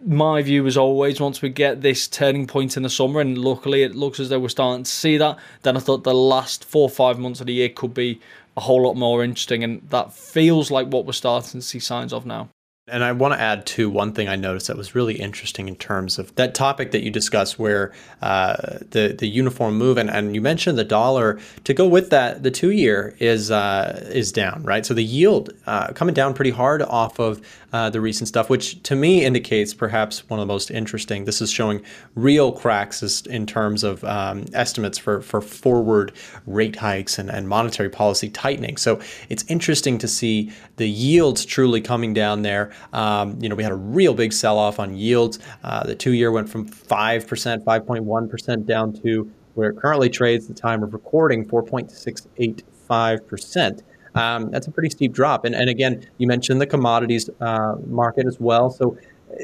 my 0.05 0.41
view 0.41 0.63
was 0.63 0.77
always 0.77 1.19
once 1.19 1.41
we 1.41 1.49
get 1.49 1.81
this 1.81 2.07
turning 2.07 2.47
point 2.47 2.77
in 2.77 2.83
the 2.83 2.89
summer, 2.89 3.19
and 3.19 3.37
luckily 3.37 3.83
it 3.83 3.95
looks 3.95 4.19
as 4.19 4.29
though 4.29 4.39
we're 4.39 4.49
starting 4.49 4.83
to 4.83 4.89
see 4.89 5.17
that, 5.17 5.37
then 5.63 5.75
I 5.75 5.79
thought 5.79 6.03
the 6.03 6.13
last 6.13 6.63
four 6.63 6.83
or 6.83 6.89
five 6.89 7.19
months 7.19 7.41
of 7.41 7.47
the 7.47 7.53
year 7.53 7.69
could 7.69 7.93
be 7.93 8.19
a 8.59 8.61
whole 8.61 8.81
lot 8.81 8.95
more 8.95 9.23
interesting, 9.23 9.63
and 9.63 9.81
that 9.89 10.11
feels 10.11 10.69
like 10.69 10.87
what 10.87 11.05
we're 11.05 11.13
starting 11.13 11.61
to 11.61 11.65
see 11.65 11.79
signs 11.79 12.11
of 12.11 12.25
now. 12.25 12.49
And 12.91 13.03
I 13.03 13.11
want 13.11 13.33
to 13.33 13.39
add 13.39 13.65
to 13.67 13.89
one 13.89 14.13
thing 14.13 14.27
I 14.27 14.35
noticed 14.35 14.67
that 14.67 14.77
was 14.77 14.95
really 14.95 15.15
interesting 15.15 15.67
in 15.67 15.75
terms 15.75 16.19
of 16.19 16.33
that 16.35 16.55
topic 16.55 16.91
that 16.91 17.03
you 17.03 17.11
discussed, 17.11 17.59
where 17.59 17.93
uh, 18.21 18.79
the 18.91 19.15
the 19.17 19.27
uniform 19.27 19.77
move, 19.77 19.97
and, 19.97 20.09
and 20.09 20.35
you 20.35 20.41
mentioned 20.41 20.77
the 20.77 20.83
dollar. 20.83 21.39
To 21.63 21.73
go 21.73 21.87
with 21.87 22.09
that, 22.09 22.43
the 22.43 22.51
two 22.51 22.71
year 22.71 23.15
is 23.19 23.51
uh, 23.51 24.09
is 24.11 24.31
down, 24.31 24.63
right? 24.63 24.85
So 24.85 24.93
the 24.93 25.03
yield 25.03 25.51
uh, 25.65 25.93
coming 25.93 26.13
down 26.13 26.33
pretty 26.33 26.51
hard 26.51 26.81
off 26.81 27.19
of 27.19 27.41
uh, 27.71 27.89
the 27.89 28.01
recent 28.01 28.27
stuff, 28.27 28.49
which 28.49 28.81
to 28.83 28.95
me 28.95 29.23
indicates 29.23 29.73
perhaps 29.73 30.27
one 30.29 30.39
of 30.39 30.47
the 30.47 30.51
most 30.51 30.71
interesting. 30.71 31.25
This 31.25 31.41
is 31.41 31.51
showing 31.51 31.81
real 32.15 32.51
cracks 32.51 33.21
in 33.27 33.45
terms 33.45 33.83
of 33.83 34.03
um, 34.03 34.45
estimates 34.53 34.97
for 34.97 35.21
for 35.21 35.41
forward 35.41 36.11
rate 36.45 36.77
hikes 36.77 37.19
and, 37.19 37.29
and 37.29 37.47
monetary 37.47 37.89
policy 37.89 38.29
tightening. 38.29 38.77
So 38.77 38.99
it's 39.29 39.45
interesting 39.47 39.97
to 39.99 40.07
see 40.07 40.51
the 40.77 40.89
yields 40.89 41.45
truly 41.45 41.81
coming 41.81 42.13
down 42.13 42.41
there. 42.41 42.71
Um, 42.93 43.37
you 43.41 43.49
know, 43.49 43.55
we 43.55 43.63
had 43.63 43.71
a 43.71 43.75
real 43.75 44.13
big 44.13 44.31
sell 44.33 44.57
off 44.57 44.79
on 44.79 44.95
yields. 44.95 45.39
Uh, 45.63 45.83
the 45.83 45.95
two 45.95 46.13
year 46.13 46.31
went 46.31 46.49
from 46.49 46.67
5%, 46.67 47.63
5.1% 47.63 48.65
down 48.65 48.93
to 49.01 49.31
where 49.55 49.71
it 49.71 49.77
currently 49.77 50.09
trades 50.09 50.49
at 50.49 50.55
the 50.55 50.61
time 50.61 50.83
of 50.83 50.93
recording, 50.93 51.45
4.685%. 51.45 53.81
Um, 54.15 54.49
that's 54.51 54.67
a 54.67 54.71
pretty 54.71 54.89
steep 54.89 55.13
drop. 55.13 55.45
And, 55.45 55.55
and 55.55 55.69
again, 55.69 56.05
you 56.17 56.27
mentioned 56.27 56.59
the 56.61 56.67
commodities 56.67 57.29
uh, 57.41 57.75
market 57.85 58.25
as 58.25 58.39
well. 58.39 58.69
So, 58.69 58.97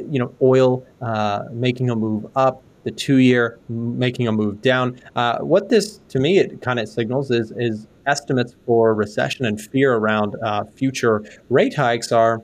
you 0.09 0.19
know, 0.19 0.33
oil 0.41 0.85
uh, 1.01 1.43
making 1.51 1.89
a 1.89 1.95
move 1.95 2.25
up, 2.35 2.63
the 2.83 2.91
two 2.91 3.17
year 3.17 3.59
making 3.67 4.27
a 4.27 4.31
move 4.31 4.61
down. 4.61 5.01
Uh, 5.15 5.39
what 5.39 5.69
this, 5.69 5.99
to 6.09 6.19
me, 6.19 6.37
it 6.39 6.61
kind 6.61 6.79
of 6.79 6.87
signals 6.87 7.31
is, 7.31 7.51
is 7.57 7.87
estimates 8.05 8.55
for 8.65 8.93
recession 8.93 9.45
and 9.45 9.59
fear 9.59 9.95
around 9.95 10.35
uh, 10.43 10.63
future 10.75 11.23
rate 11.49 11.73
hikes 11.73 12.11
are 12.11 12.41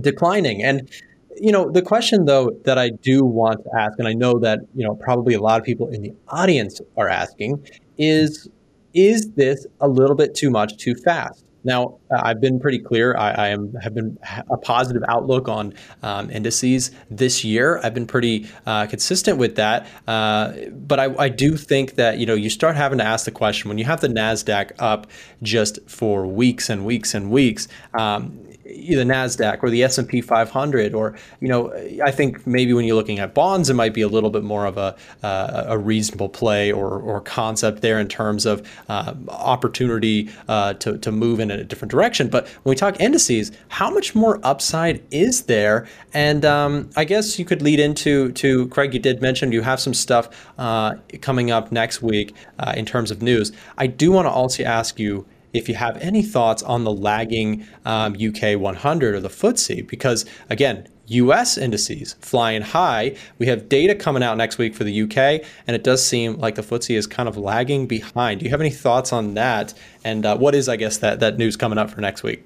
declining. 0.00 0.62
And 0.62 0.90
you 1.36 1.50
know, 1.50 1.70
the 1.70 1.82
question 1.82 2.26
though 2.26 2.50
that 2.64 2.78
I 2.78 2.90
do 2.90 3.24
want 3.24 3.64
to 3.64 3.70
ask, 3.78 3.98
and 3.98 4.06
I 4.06 4.12
know 4.12 4.38
that 4.40 4.60
you 4.74 4.86
know 4.86 4.94
probably 4.94 5.34
a 5.34 5.40
lot 5.40 5.58
of 5.58 5.64
people 5.64 5.88
in 5.88 6.02
the 6.02 6.12
audience 6.28 6.80
are 6.96 7.08
asking, 7.08 7.66
is 7.98 8.48
is 8.94 9.30
this 9.32 9.66
a 9.80 9.88
little 9.88 10.16
bit 10.16 10.34
too 10.34 10.50
much 10.50 10.76
too 10.76 10.94
fast? 10.94 11.44
Now, 11.64 11.98
I've 12.10 12.40
been 12.40 12.58
pretty 12.58 12.80
clear. 12.80 13.16
I, 13.16 13.30
I 13.30 13.48
am 13.48 13.72
have 13.74 13.94
been 13.94 14.18
a 14.50 14.56
positive 14.56 15.02
outlook 15.06 15.48
on 15.48 15.74
um, 16.02 16.28
indices 16.30 16.90
this 17.10 17.44
year. 17.44 17.80
I've 17.82 17.94
been 17.94 18.06
pretty 18.06 18.48
uh, 18.66 18.86
consistent 18.86 19.38
with 19.38 19.56
that. 19.56 19.86
Uh, 20.08 20.52
but 20.72 20.98
I, 20.98 21.14
I, 21.16 21.28
do 21.28 21.56
think 21.56 21.94
that 21.94 22.18
you 22.18 22.26
know 22.26 22.34
you 22.34 22.50
start 22.50 22.74
having 22.74 22.98
to 22.98 23.04
ask 23.04 23.24
the 23.24 23.30
question 23.30 23.68
when 23.68 23.78
you 23.78 23.84
have 23.84 24.00
the 24.00 24.08
Nasdaq 24.08 24.72
up 24.78 25.06
just 25.42 25.78
for 25.88 26.26
weeks 26.26 26.68
and 26.68 26.84
weeks 26.84 27.14
and 27.14 27.30
weeks. 27.30 27.68
Um, 27.94 28.40
the 28.72 29.04
Nasdaq 29.04 29.62
or 29.62 29.70
the 29.70 29.82
S 29.82 29.98
and 29.98 30.08
P 30.08 30.20
500, 30.20 30.94
or 30.94 31.14
you 31.40 31.48
know, 31.48 31.72
I 32.02 32.10
think 32.10 32.46
maybe 32.46 32.72
when 32.72 32.84
you're 32.84 32.96
looking 32.96 33.18
at 33.18 33.34
bonds, 33.34 33.70
it 33.70 33.74
might 33.74 33.94
be 33.94 34.02
a 34.02 34.08
little 34.08 34.30
bit 34.30 34.42
more 34.42 34.66
of 34.66 34.76
a 34.76 34.96
uh, 35.22 35.64
a 35.68 35.78
reasonable 35.78 36.28
play 36.28 36.72
or 36.72 36.98
or 37.00 37.20
concept 37.20 37.82
there 37.82 37.98
in 37.98 38.08
terms 38.08 38.46
of 38.46 38.66
uh, 38.88 39.14
opportunity 39.28 40.30
uh, 40.48 40.74
to 40.74 40.98
to 40.98 41.12
move 41.12 41.40
in 41.40 41.50
a 41.50 41.64
different 41.64 41.90
direction. 41.90 42.28
But 42.28 42.48
when 42.62 42.72
we 42.72 42.76
talk 42.76 43.00
indices, 43.00 43.52
how 43.68 43.90
much 43.90 44.14
more 44.14 44.40
upside 44.42 45.02
is 45.10 45.42
there? 45.42 45.86
And 46.14 46.44
um, 46.44 46.90
I 46.96 47.04
guess 47.04 47.38
you 47.38 47.44
could 47.44 47.62
lead 47.62 47.80
into 47.80 48.32
to 48.32 48.68
Craig. 48.68 48.94
You 48.94 49.00
did 49.00 49.22
mention 49.22 49.52
you 49.52 49.62
have 49.62 49.80
some 49.80 49.94
stuff 49.94 50.28
uh, 50.58 50.96
coming 51.20 51.50
up 51.50 51.72
next 51.72 52.02
week 52.02 52.34
uh, 52.58 52.72
in 52.76 52.86
terms 52.86 53.10
of 53.10 53.22
news. 53.22 53.52
I 53.78 53.86
do 53.86 54.12
want 54.12 54.26
to 54.26 54.30
also 54.30 54.64
ask 54.64 54.98
you 54.98 55.26
if 55.52 55.68
you 55.68 55.74
have 55.74 55.96
any 55.98 56.22
thoughts 56.22 56.62
on 56.62 56.84
the 56.84 56.92
lagging 56.92 57.66
um, 57.84 58.14
UK 58.14 58.58
100 58.58 59.14
or 59.14 59.20
the 59.20 59.28
FTSE, 59.28 59.86
because 59.86 60.24
again, 60.48 60.88
US 61.06 61.58
indices 61.58 62.14
flying 62.20 62.62
high. 62.62 63.16
We 63.38 63.46
have 63.46 63.68
data 63.68 63.94
coming 63.94 64.22
out 64.22 64.36
next 64.36 64.58
week 64.58 64.74
for 64.74 64.84
the 64.84 65.02
UK, 65.02 65.44
and 65.66 65.74
it 65.74 65.84
does 65.84 66.04
seem 66.04 66.38
like 66.38 66.54
the 66.54 66.62
FTSE 66.62 66.96
is 66.96 67.06
kind 67.06 67.28
of 67.28 67.36
lagging 67.36 67.86
behind. 67.86 68.40
Do 68.40 68.44
you 68.44 68.50
have 68.50 68.60
any 68.60 68.70
thoughts 68.70 69.12
on 69.12 69.34
that? 69.34 69.74
And 70.04 70.24
uh, 70.24 70.36
what 70.36 70.54
is, 70.54 70.68
I 70.68 70.76
guess, 70.76 70.98
that, 70.98 71.20
that 71.20 71.38
news 71.38 71.56
coming 71.56 71.78
up 71.78 71.90
for 71.90 72.00
next 72.00 72.22
week? 72.22 72.44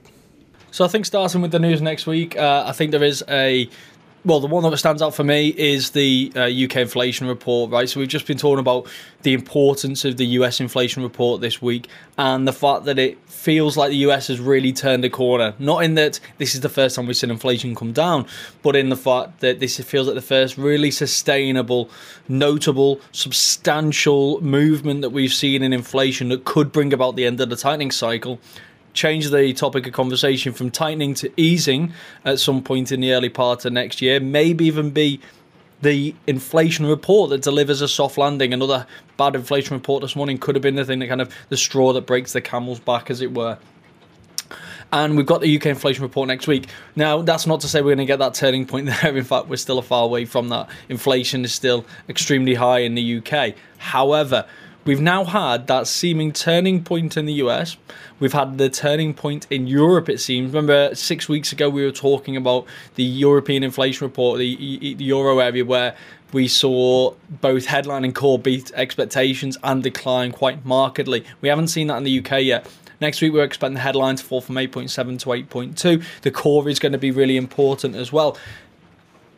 So 0.70 0.84
I 0.84 0.88
think 0.88 1.06
starting 1.06 1.40
with 1.42 1.52
the 1.52 1.58
news 1.58 1.80
next 1.80 2.06
week, 2.06 2.36
uh, 2.36 2.64
I 2.66 2.72
think 2.72 2.90
there 2.90 3.04
is 3.04 3.25
a 3.28 3.68
well, 4.26 4.40
the 4.40 4.49
one 4.49 4.68
that 4.68 4.76
stands 4.76 5.02
out 5.02 5.14
for 5.14 5.23
me 5.23 5.54
is 5.56 5.90
the 5.90 6.33
uh, 6.35 6.40
UK 6.40 6.78
inflation 6.78 7.28
report, 7.28 7.71
right? 7.71 7.88
So 7.88 8.00
we've 8.00 8.09
just 8.09 8.26
been 8.26 8.37
talking 8.37 8.59
about 8.59 8.88
the 9.23 9.33
importance 9.35 10.04
of 10.04 10.16
the 10.16 10.26
US 10.40 10.59
inflation 10.59 11.04
report 11.04 11.40
this 11.40 11.62
week 11.62 11.88
and 12.18 12.47
the 12.47 12.52
fact 12.52 12.87
that 12.87 12.99
it 12.99 13.18
feels 13.30 13.76
like 13.76 13.90
the 13.90 13.99
US 14.09 14.26
has 14.26 14.40
really 14.40 14.73
turned 14.73 15.04
a 15.04 15.11
corner. 15.11 15.54
Not 15.61 15.85
in 15.85 15.95
that 15.95 16.18
this 16.38 16.56
is 16.56 16.61
the 16.62 16.68
first 16.68 16.97
time 16.97 17.06
we've 17.06 17.16
seen 17.16 17.30
inflation 17.30 17.76
come 17.76 17.92
down, 17.92 18.26
but 18.62 18.75
in 18.75 18.88
the 18.88 18.97
fact 18.97 19.38
that 19.40 19.61
this 19.61 19.78
feels 19.78 20.09
like 20.09 20.16
the 20.16 20.23
first 20.23 20.59
really 20.59 20.90
sustainable, 20.90 21.88
notable, 22.28 23.00
substantial 23.12 24.40
movement 24.40 25.02
that 25.02 25.11
we've 25.11 25.33
seen 25.33 25.62
in 25.62 25.73
inflation 25.73 26.30
that 26.30 26.45
could 26.45 26.73
bring 26.73 26.92
about 26.92 27.14
the 27.14 27.26
end 27.26 27.40
of 27.40 27.49
the 27.49 27.56
tightening 27.56 27.92
cycle 27.92 28.40
change 28.96 29.30
the 29.30 29.52
topic 29.52 29.86
of 29.86 29.92
conversation 29.92 30.52
from 30.52 30.70
tightening 30.70 31.14
to 31.14 31.30
easing 31.36 31.92
at 32.24 32.40
some 32.40 32.62
point 32.62 32.90
in 32.90 33.00
the 33.00 33.12
early 33.12 33.28
part 33.28 33.64
of 33.64 33.72
next 33.72 34.02
year, 34.02 34.18
maybe 34.18 34.64
even 34.64 34.90
be 34.90 35.20
the 35.82 36.14
inflation 36.26 36.86
report 36.86 37.30
that 37.30 37.42
delivers 37.42 37.82
a 37.82 37.88
soft 37.88 38.16
landing. 38.18 38.52
Another 38.52 38.86
bad 39.16 39.36
inflation 39.36 39.76
report 39.76 40.00
this 40.00 40.16
morning 40.16 40.38
could 40.38 40.54
have 40.54 40.62
been 40.62 40.74
the 40.74 40.84
thing 40.84 40.98
that 41.00 41.08
kind 41.08 41.20
of 41.20 41.32
the 41.50 41.56
straw 41.56 41.92
that 41.92 42.06
breaks 42.06 42.32
the 42.32 42.40
camel's 42.40 42.80
back, 42.80 43.10
as 43.10 43.20
it 43.20 43.34
were. 43.34 43.58
And 44.92 45.16
we've 45.16 45.26
got 45.26 45.40
the 45.40 45.56
UK 45.56 45.66
inflation 45.66 46.02
report 46.02 46.28
next 46.28 46.46
week. 46.46 46.68
Now, 46.94 47.20
that's 47.20 47.46
not 47.46 47.60
to 47.60 47.68
say 47.68 47.80
we're 47.80 47.96
going 47.96 47.98
to 47.98 48.06
get 48.06 48.20
that 48.20 48.34
turning 48.34 48.66
point 48.66 48.86
there. 49.02 49.16
In 49.16 49.24
fact, 49.24 49.48
we're 49.48 49.56
still 49.56 49.78
a 49.78 49.82
far 49.82 50.04
away 50.04 50.24
from 50.24 50.48
that. 50.48 50.70
Inflation 50.88 51.44
is 51.44 51.52
still 51.52 51.84
extremely 52.08 52.54
high 52.54 52.78
in 52.78 52.94
the 52.94 53.18
UK. 53.18 53.54
However, 53.78 54.46
We've 54.86 55.00
now 55.00 55.24
had 55.24 55.66
that 55.66 55.88
seeming 55.88 56.32
turning 56.32 56.84
point 56.84 57.16
in 57.16 57.26
the 57.26 57.32
US. 57.34 57.76
We've 58.20 58.32
had 58.32 58.56
the 58.56 58.70
turning 58.70 59.14
point 59.14 59.44
in 59.50 59.66
Europe, 59.66 60.08
it 60.08 60.20
seems. 60.20 60.52
Remember, 60.54 60.94
six 60.94 61.28
weeks 61.28 61.50
ago, 61.50 61.68
we 61.68 61.84
were 61.84 61.90
talking 61.90 62.36
about 62.36 62.66
the 62.94 63.02
European 63.02 63.64
inflation 63.64 64.06
report, 64.06 64.38
the, 64.38 64.94
the 64.94 65.04
Euro 65.06 65.40
area, 65.40 65.64
where 65.64 65.96
we 66.32 66.46
saw 66.46 67.14
both 67.28 67.66
headline 67.66 68.04
and 68.04 68.14
core 68.14 68.38
beat 68.38 68.70
expectations 68.74 69.58
and 69.64 69.82
decline 69.82 70.30
quite 70.30 70.64
markedly. 70.64 71.24
We 71.40 71.48
haven't 71.48 71.68
seen 71.68 71.88
that 71.88 71.96
in 71.96 72.04
the 72.04 72.20
UK 72.20 72.42
yet. 72.42 72.70
Next 73.00 73.20
week, 73.20 73.32
we're 73.32 73.42
expecting 73.42 73.74
the 73.74 73.80
headline 73.80 74.14
to 74.14 74.22
fall 74.22 74.40
from 74.40 74.54
8.7 74.54 75.18
to 75.18 75.26
8.2. 75.26 76.04
The 76.22 76.30
core 76.30 76.68
is 76.68 76.78
going 76.78 76.92
to 76.92 76.98
be 76.98 77.10
really 77.10 77.36
important 77.36 77.96
as 77.96 78.12
well. 78.12 78.38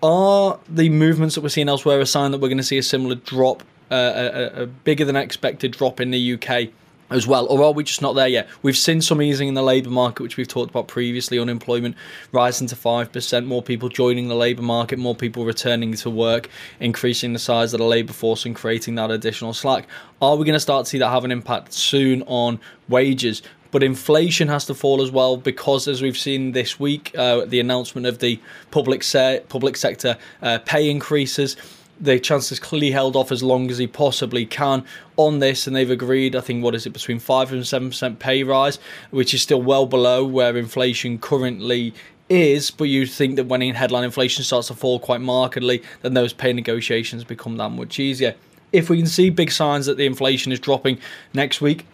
Are 0.02 0.60
the 0.68 0.90
movements 0.90 1.36
that 1.36 1.40
we're 1.40 1.48
seeing 1.48 1.70
elsewhere 1.70 2.00
a 2.00 2.06
sign 2.06 2.32
that 2.32 2.38
we're 2.38 2.48
going 2.48 2.58
to 2.58 2.62
see 2.64 2.78
a 2.78 2.82
similar 2.82 3.14
drop 3.14 3.62
a, 3.90 4.62
a, 4.62 4.66
bigger 4.66 5.04
than 5.04 5.16
expected 5.16 5.72
drop 5.72 6.00
in 6.00 6.10
the 6.10 6.34
UK 6.34 6.70
as 7.10 7.26
well, 7.26 7.46
or 7.46 7.62
are 7.62 7.72
we 7.72 7.84
just 7.84 8.02
not 8.02 8.14
there 8.14 8.28
yet? 8.28 8.48
We've 8.62 8.76
seen 8.76 9.00
some 9.00 9.22
easing 9.22 9.48
in 9.48 9.54
the 9.54 9.62
labour 9.62 9.90
market, 9.90 10.22
which 10.22 10.36
we've 10.36 10.48
talked 10.48 10.70
about 10.70 10.88
previously. 10.88 11.38
Unemployment 11.38 11.96
rising 12.32 12.66
to 12.68 12.76
5%, 12.76 13.46
more 13.46 13.62
people 13.62 13.88
joining 13.88 14.28
the 14.28 14.34
labour 14.34 14.62
market, 14.62 14.98
more 14.98 15.14
people 15.14 15.44
returning 15.44 15.94
to 15.94 16.10
work, 16.10 16.50
increasing 16.80 17.32
the 17.32 17.38
size 17.38 17.72
of 17.72 17.78
the 17.78 17.86
labour 17.86 18.12
force 18.12 18.44
and 18.44 18.54
creating 18.54 18.94
that 18.96 19.10
additional 19.10 19.54
slack. 19.54 19.86
Are 20.20 20.36
we 20.36 20.44
going 20.44 20.54
to 20.54 20.60
start 20.60 20.84
to 20.84 20.90
see 20.90 20.98
that 20.98 21.08
have 21.08 21.24
an 21.24 21.32
impact 21.32 21.72
soon 21.72 22.22
on 22.26 22.60
wages? 22.88 23.42
But 23.70 23.82
inflation 23.82 24.48
has 24.48 24.64
to 24.66 24.74
fall 24.74 25.02
as 25.02 25.10
well 25.10 25.36
because, 25.36 25.88
as 25.88 26.00
we've 26.00 26.16
seen 26.16 26.52
this 26.52 26.80
week, 26.80 27.12
uh, 27.16 27.44
the 27.44 27.60
announcement 27.60 28.06
of 28.06 28.18
the 28.18 28.40
public 28.70 29.02
se- 29.02 29.42
public 29.48 29.76
sector 29.76 30.16
uh, 30.40 30.58
pay 30.64 30.88
increases 30.88 31.56
the 32.00 32.18
chancellor's 32.18 32.60
clearly 32.60 32.90
held 32.90 33.16
off 33.16 33.32
as 33.32 33.42
long 33.42 33.70
as 33.70 33.78
he 33.78 33.86
possibly 33.86 34.46
can 34.46 34.84
on 35.16 35.38
this, 35.38 35.66
and 35.66 35.74
they've 35.74 35.90
agreed. 35.90 36.36
I 36.36 36.40
think 36.40 36.62
what 36.62 36.74
is 36.74 36.86
it 36.86 36.90
between 36.90 37.18
five 37.18 37.52
and 37.52 37.66
seven 37.66 37.88
percent 37.88 38.18
pay 38.18 38.42
rise, 38.42 38.78
which 39.10 39.34
is 39.34 39.42
still 39.42 39.62
well 39.62 39.86
below 39.86 40.24
where 40.24 40.56
inflation 40.56 41.18
currently 41.18 41.94
is. 42.28 42.70
But 42.70 42.84
you 42.84 43.06
think 43.06 43.36
that 43.36 43.46
when 43.46 43.60
headline 43.60 44.04
inflation 44.04 44.44
starts 44.44 44.68
to 44.68 44.74
fall 44.74 44.98
quite 44.98 45.20
markedly, 45.20 45.82
then 46.02 46.14
those 46.14 46.32
pay 46.32 46.52
negotiations 46.52 47.24
become 47.24 47.56
that 47.56 47.70
much 47.70 47.98
easier. 47.98 48.34
If 48.72 48.90
we 48.90 48.98
can 48.98 49.06
see 49.06 49.30
big 49.30 49.50
signs 49.50 49.86
that 49.86 49.96
the 49.96 50.06
inflation 50.06 50.52
is 50.52 50.60
dropping 50.60 50.98
next 51.32 51.60
week, 51.60 51.86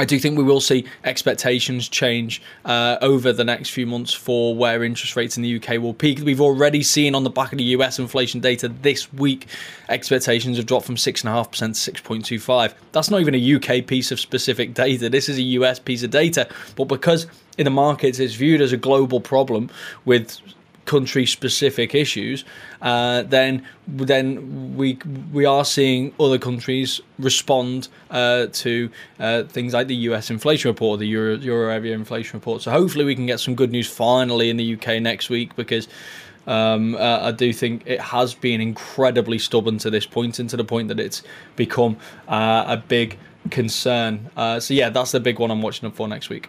I 0.00 0.06
do 0.06 0.18
think 0.18 0.38
we 0.38 0.44
will 0.44 0.62
see 0.62 0.86
expectations 1.04 1.86
change 1.86 2.40
uh, 2.64 2.96
over 3.02 3.34
the 3.34 3.44
next 3.44 3.68
few 3.68 3.86
months 3.86 4.14
for 4.14 4.54
where 4.54 4.82
interest 4.82 5.14
rates 5.14 5.36
in 5.36 5.42
the 5.42 5.56
UK 5.56 5.78
will 5.78 5.92
peak. 5.92 6.20
We've 6.24 6.40
already 6.40 6.82
seen 6.82 7.14
on 7.14 7.22
the 7.22 7.28
back 7.28 7.52
of 7.52 7.58
the 7.58 7.64
US 7.64 7.98
inflation 7.98 8.40
data 8.40 8.68
this 8.68 9.12
week, 9.12 9.46
expectations 9.90 10.56
have 10.56 10.64
dropped 10.64 10.86
from 10.86 10.94
6.5% 10.94 11.50
to 11.84 11.92
6.25. 11.92 12.72
That's 12.92 13.10
not 13.10 13.20
even 13.20 13.34
a 13.34 13.54
UK 13.56 13.86
piece 13.86 14.10
of 14.10 14.18
specific 14.18 14.72
data. 14.72 15.10
This 15.10 15.28
is 15.28 15.36
a 15.36 15.42
US 15.42 15.78
piece 15.78 16.02
of 16.02 16.10
data. 16.10 16.48
But 16.76 16.84
because 16.86 17.26
in 17.58 17.64
the 17.64 17.70
markets 17.70 18.18
it's 18.18 18.32
viewed 18.32 18.62
as 18.62 18.72
a 18.72 18.78
global 18.78 19.20
problem 19.20 19.68
with 20.06 20.40
country 20.90 21.24
specific 21.24 21.94
issues, 21.94 22.44
uh, 22.82 23.22
then 23.22 23.64
then 23.86 24.76
we 24.76 24.98
we 25.32 25.44
are 25.44 25.64
seeing 25.64 26.12
other 26.18 26.38
countries 26.38 27.00
respond 27.18 27.88
uh, 28.10 28.46
to 28.52 28.90
uh, 29.20 29.44
things 29.44 29.72
like 29.72 29.86
the 29.86 30.00
U.S. 30.10 30.30
inflation 30.30 30.68
report, 30.68 30.98
the 30.98 31.06
Euro, 31.06 31.36
Euro 31.36 31.72
area 31.72 31.94
inflation 31.94 32.38
report. 32.40 32.62
So 32.62 32.72
hopefully 32.72 33.04
we 33.04 33.14
can 33.14 33.26
get 33.26 33.38
some 33.38 33.54
good 33.54 33.70
news 33.70 33.88
finally 33.88 34.50
in 34.50 34.56
the 34.56 34.74
UK 34.74 35.00
next 35.00 35.30
week 35.30 35.54
because. 35.56 35.88
Um, 36.46 36.96
uh, 36.96 37.28
I 37.28 37.32
do 37.32 37.52
think 37.52 37.82
it 37.86 38.00
has 38.00 38.34
been 38.34 38.60
incredibly 38.62 39.38
stubborn 39.38 39.76
to 39.78 39.90
this 39.90 40.06
point, 40.06 40.38
and 40.38 40.48
to 40.50 40.56
the 40.56 40.64
point 40.64 40.88
that 40.88 40.98
it's 40.98 41.22
become 41.54 41.98
uh, 42.28 42.64
a 42.66 42.76
big 42.78 43.18
concern. 43.50 44.30
Uh, 44.36 44.58
so 44.58 44.74
yeah, 44.74 44.88
that's 44.88 45.12
the 45.12 45.20
big 45.20 45.38
one 45.38 45.50
I'm 45.50 45.62
watching 45.62 45.86
up 45.86 45.94
for 45.94 46.08
next 46.08 46.30
week. 46.30 46.48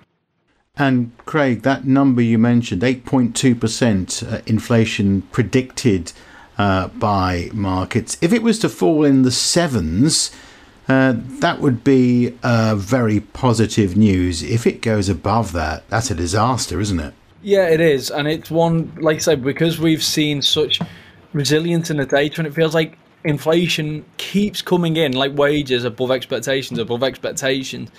And 0.82 1.12
Craig, 1.28 1.62
that 1.62 1.86
number 1.86 2.24
you 2.24 2.40
mentioned, 2.40 2.82
8.2% 2.82 4.34
uh, 4.34 4.42
inflation 4.48 5.22
predicted 5.32 6.12
uh, 6.58 6.88
by 6.88 7.52
markets, 7.54 8.18
if 8.20 8.34
it 8.34 8.42
was 8.42 8.58
to 8.60 8.68
fall 8.68 9.06
in 9.06 9.22
the 9.22 9.30
sevens, 9.30 10.32
uh, 10.90 11.14
that 11.16 11.60
would 11.60 11.84
be 11.84 12.36
uh, 12.42 12.74
very 12.76 13.20
positive 13.20 13.96
news. 13.96 14.42
If 14.42 14.66
it 14.66 14.82
goes 14.82 15.08
above 15.08 15.52
that, 15.52 15.88
that's 15.88 16.10
a 16.10 16.16
disaster, 16.16 16.80
isn't 16.80 17.00
it? 17.00 17.14
Yeah, 17.44 17.68
it 17.68 17.80
is. 17.80 18.10
And 18.10 18.28
it's 18.28 18.50
one, 18.50 18.92
like 19.00 19.18
I 19.18 19.20
said, 19.20 19.44
because 19.44 19.80
we've 19.80 20.04
seen 20.04 20.42
such 20.42 20.80
resilience 21.32 21.92
in 21.92 21.98
the 21.98 22.08
data, 22.08 22.40
and 22.40 22.48
it 22.48 22.56
feels 22.56 22.74
like 22.74 22.98
inflation 23.24 24.04
keeps 24.18 24.64
coming 24.64 24.98
in, 24.98 25.12
like 25.12 25.38
wages 25.38 25.84
above 25.84 26.10
expectations, 26.10 26.80
above 26.80 27.04
expectations 27.04 27.92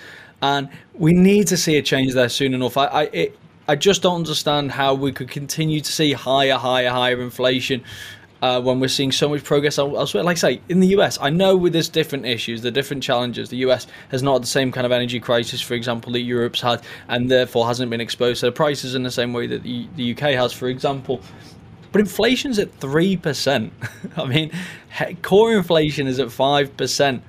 and 0.43 0.67
we 0.93 1.13
need 1.13 1.47
to 1.47 1.57
see 1.57 1.77
a 1.77 1.81
change 1.81 2.13
there 2.13 2.27
soon 2.27 2.53
enough. 2.53 2.75
I, 2.75 2.85
I, 2.85 3.03
it, 3.03 3.39
I 3.65 3.77
just 3.77 4.01
don't 4.01 4.17
understand 4.17 4.73
how 4.73 4.93
we 4.93 5.13
could 5.13 5.29
continue 5.29 5.79
to 5.79 5.91
see 5.91 6.11
higher, 6.11 6.55
higher, 6.55 6.89
higher 6.89 7.21
inflation 7.21 7.81
uh, 8.41 8.59
when 8.59 8.81
we're 8.81 8.89
seeing 8.89 9.13
so 9.13 9.29
much 9.29 9.41
progress 9.45 9.79
elsewhere. 9.79 10.21
Like 10.21 10.35
I 10.35 10.39
say, 10.39 10.61
in 10.67 10.81
the 10.81 10.87
US, 10.87 11.17
I 11.21 11.29
know 11.29 11.55
with 11.55 11.71
there's 11.71 11.87
different 11.87 12.25
issues, 12.25 12.61
the 12.61 12.71
different 12.71 13.01
challenges. 13.01 13.47
The 13.47 13.57
US 13.69 13.87
has 14.11 14.21
not 14.21 14.33
had 14.33 14.43
the 14.43 14.47
same 14.47 14.69
kind 14.73 14.85
of 14.85 14.91
energy 14.91 15.21
crisis, 15.21 15.61
for 15.61 15.75
example, 15.75 16.11
that 16.11 16.19
Europe's 16.19 16.59
had, 16.59 16.81
and 17.07 17.31
therefore 17.31 17.65
hasn't 17.65 17.89
been 17.89 18.01
exposed 18.01 18.41
to 18.41 18.47
the 18.47 18.51
prices 18.51 18.95
in 18.95 19.03
the 19.03 19.11
same 19.11 19.31
way 19.31 19.47
that 19.47 19.63
the, 19.63 19.87
the 19.95 20.11
UK 20.11 20.33
has, 20.33 20.51
for 20.51 20.67
example. 20.67 21.21
But 21.93 22.01
inflation's 22.01 22.59
at 22.59 22.77
3%. 22.81 23.71
I 24.17 24.25
mean, 24.25 24.51
core 25.21 25.53
inflation 25.53 26.05
is 26.05 26.19
at 26.19 26.27
5%. 26.27 27.21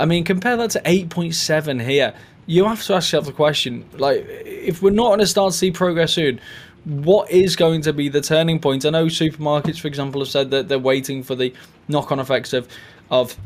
I 0.00 0.04
mean, 0.04 0.24
compare 0.24 0.56
that 0.56 0.70
to 0.70 0.80
8.7 0.80 1.86
here 1.86 2.12
you 2.46 2.64
have 2.64 2.82
to 2.84 2.94
ask 2.94 3.12
yourself 3.12 3.26
the 3.26 3.32
question. 3.32 3.84
Like 3.94 4.24
if 4.28 4.82
we're 4.82 4.90
not 4.90 5.08
going 5.08 5.20
to 5.20 5.26
start 5.26 5.52
to 5.52 5.58
see 5.58 5.70
progress 5.70 6.12
soon 6.12 6.40
what 6.86 7.28
is 7.32 7.56
going 7.56 7.82
to 7.82 7.92
be 7.92 8.08
the 8.08 8.20
turning 8.20 8.60
point? 8.60 8.86
I 8.86 8.90
know 8.90 9.06
supermarkets 9.06 9.80
for 9.80 9.88
example 9.88 10.20
have 10.20 10.28
said 10.28 10.52
that 10.52 10.68
they're 10.68 10.78
waiting 10.78 11.24
for 11.24 11.34
the 11.34 11.52
knock-on 11.88 12.20
effects 12.20 12.52
of 12.52 12.68
of 13.10 13.36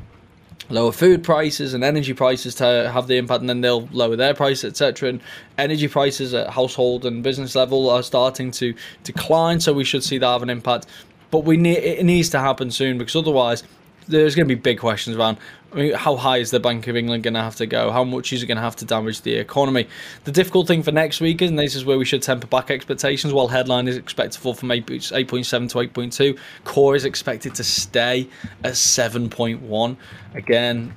lower 0.68 0.92
food 0.92 1.24
prices 1.24 1.74
and 1.74 1.82
energy 1.82 2.12
prices 2.12 2.54
to 2.56 2.90
have 2.92 3.06
the 3.06 3.16
impact 3.16 3.40
and 3.40 3.48
then 3.48 3.60
they'll 3.62 3.88
lower 3.92 4.14
their 4.14 4.34
prices 4.34 4.64
etc 4.64 5.08
and 5.08 5.20
energy 5.58 5.88
prices 5.88 6.32
at 6.32 6.50
household 6.50 7.04
and 7.06 7.22
business 7.22 7.56
level 7.56 7.88
are 7.90 8.02
starting 8.02 8.50
to 8.50 8.74
decline 9.04 9.58
so 9.58 9.72
we 9.72 9.84
should 9.84 10.04
see 10.04 10.18
that 10.18 10.26
have 10.26 10.42
an 10.42 10.50
impact. 10.50 10.86
But 11.30 11.44
we 11.44 11.56
need 11.56 11.78
it 11.78 12.04
needs 12.04 12.28
to 12.30 12.40
happen 12.40 12.70
soon 12.70 12.98
because 12.98 13.16
otherwise 13.16 13.62
there's 14.08 14.34
going 14.34 14.48
to 14.48 14.54
be 14.54 14.60
big 14.60 14.78
questions 14.78 15.16
around 15.16 15.38
I 15.72 15.76
mean, 15.76 15.94
how 15.94 16.16
high 16.16 16.38
is 16.38 16.50
the 16.50 16.58
Bank 16.58 16.88
of 16.88 16.96
England 16.96 17.22
going 17.22 17.34
to 17.34 17.42
have 17.42 17.54
to 17.56 17.66
go? 17.66 17.92
How 17.92 18.02
much 18.02 18.32
is 18.32 18.42
it 18.42 18.46
going 18.46 18.56
to 18.56 18.62
have 18.62 18.74
to 18.76 18.84
damage 18.84 19.20
the 19.20 19.34
economy? 19.34 19.86
The 20.24 20.32
difficult 20.32 20.66
thing 20.66 20.82
for 20.82 20.90
next 20.90 21.20
week 21.20 21.40
is, 21.42 21.50
and 21.50 21.58
this 21.58 21.76
is 21.76 21.84
where 21.84 21.96
we 21.96 22.04
should 22.04 22.22
temper 22.22 22.48
back 22.48 22.72
expectations, 22.72 23.32
while 23.32 23.46
headline 23.46 23.86
is 23.86 23.96
expected 23.96 24.32
to 24.32 24.40
fall 24.40 24.54
from 24.54 24.70
8.7 24.70 25.70
to 25.70 25.78
8.2, 25.78 26.38
core 26.64 26.96
is 26.96 27.04
expected 27.04 27.54
to 27.54 27.62
stay 27.62 28.28
at 28.64 28.72
7.1. 28.72 29.96
Again, 30.34 30.92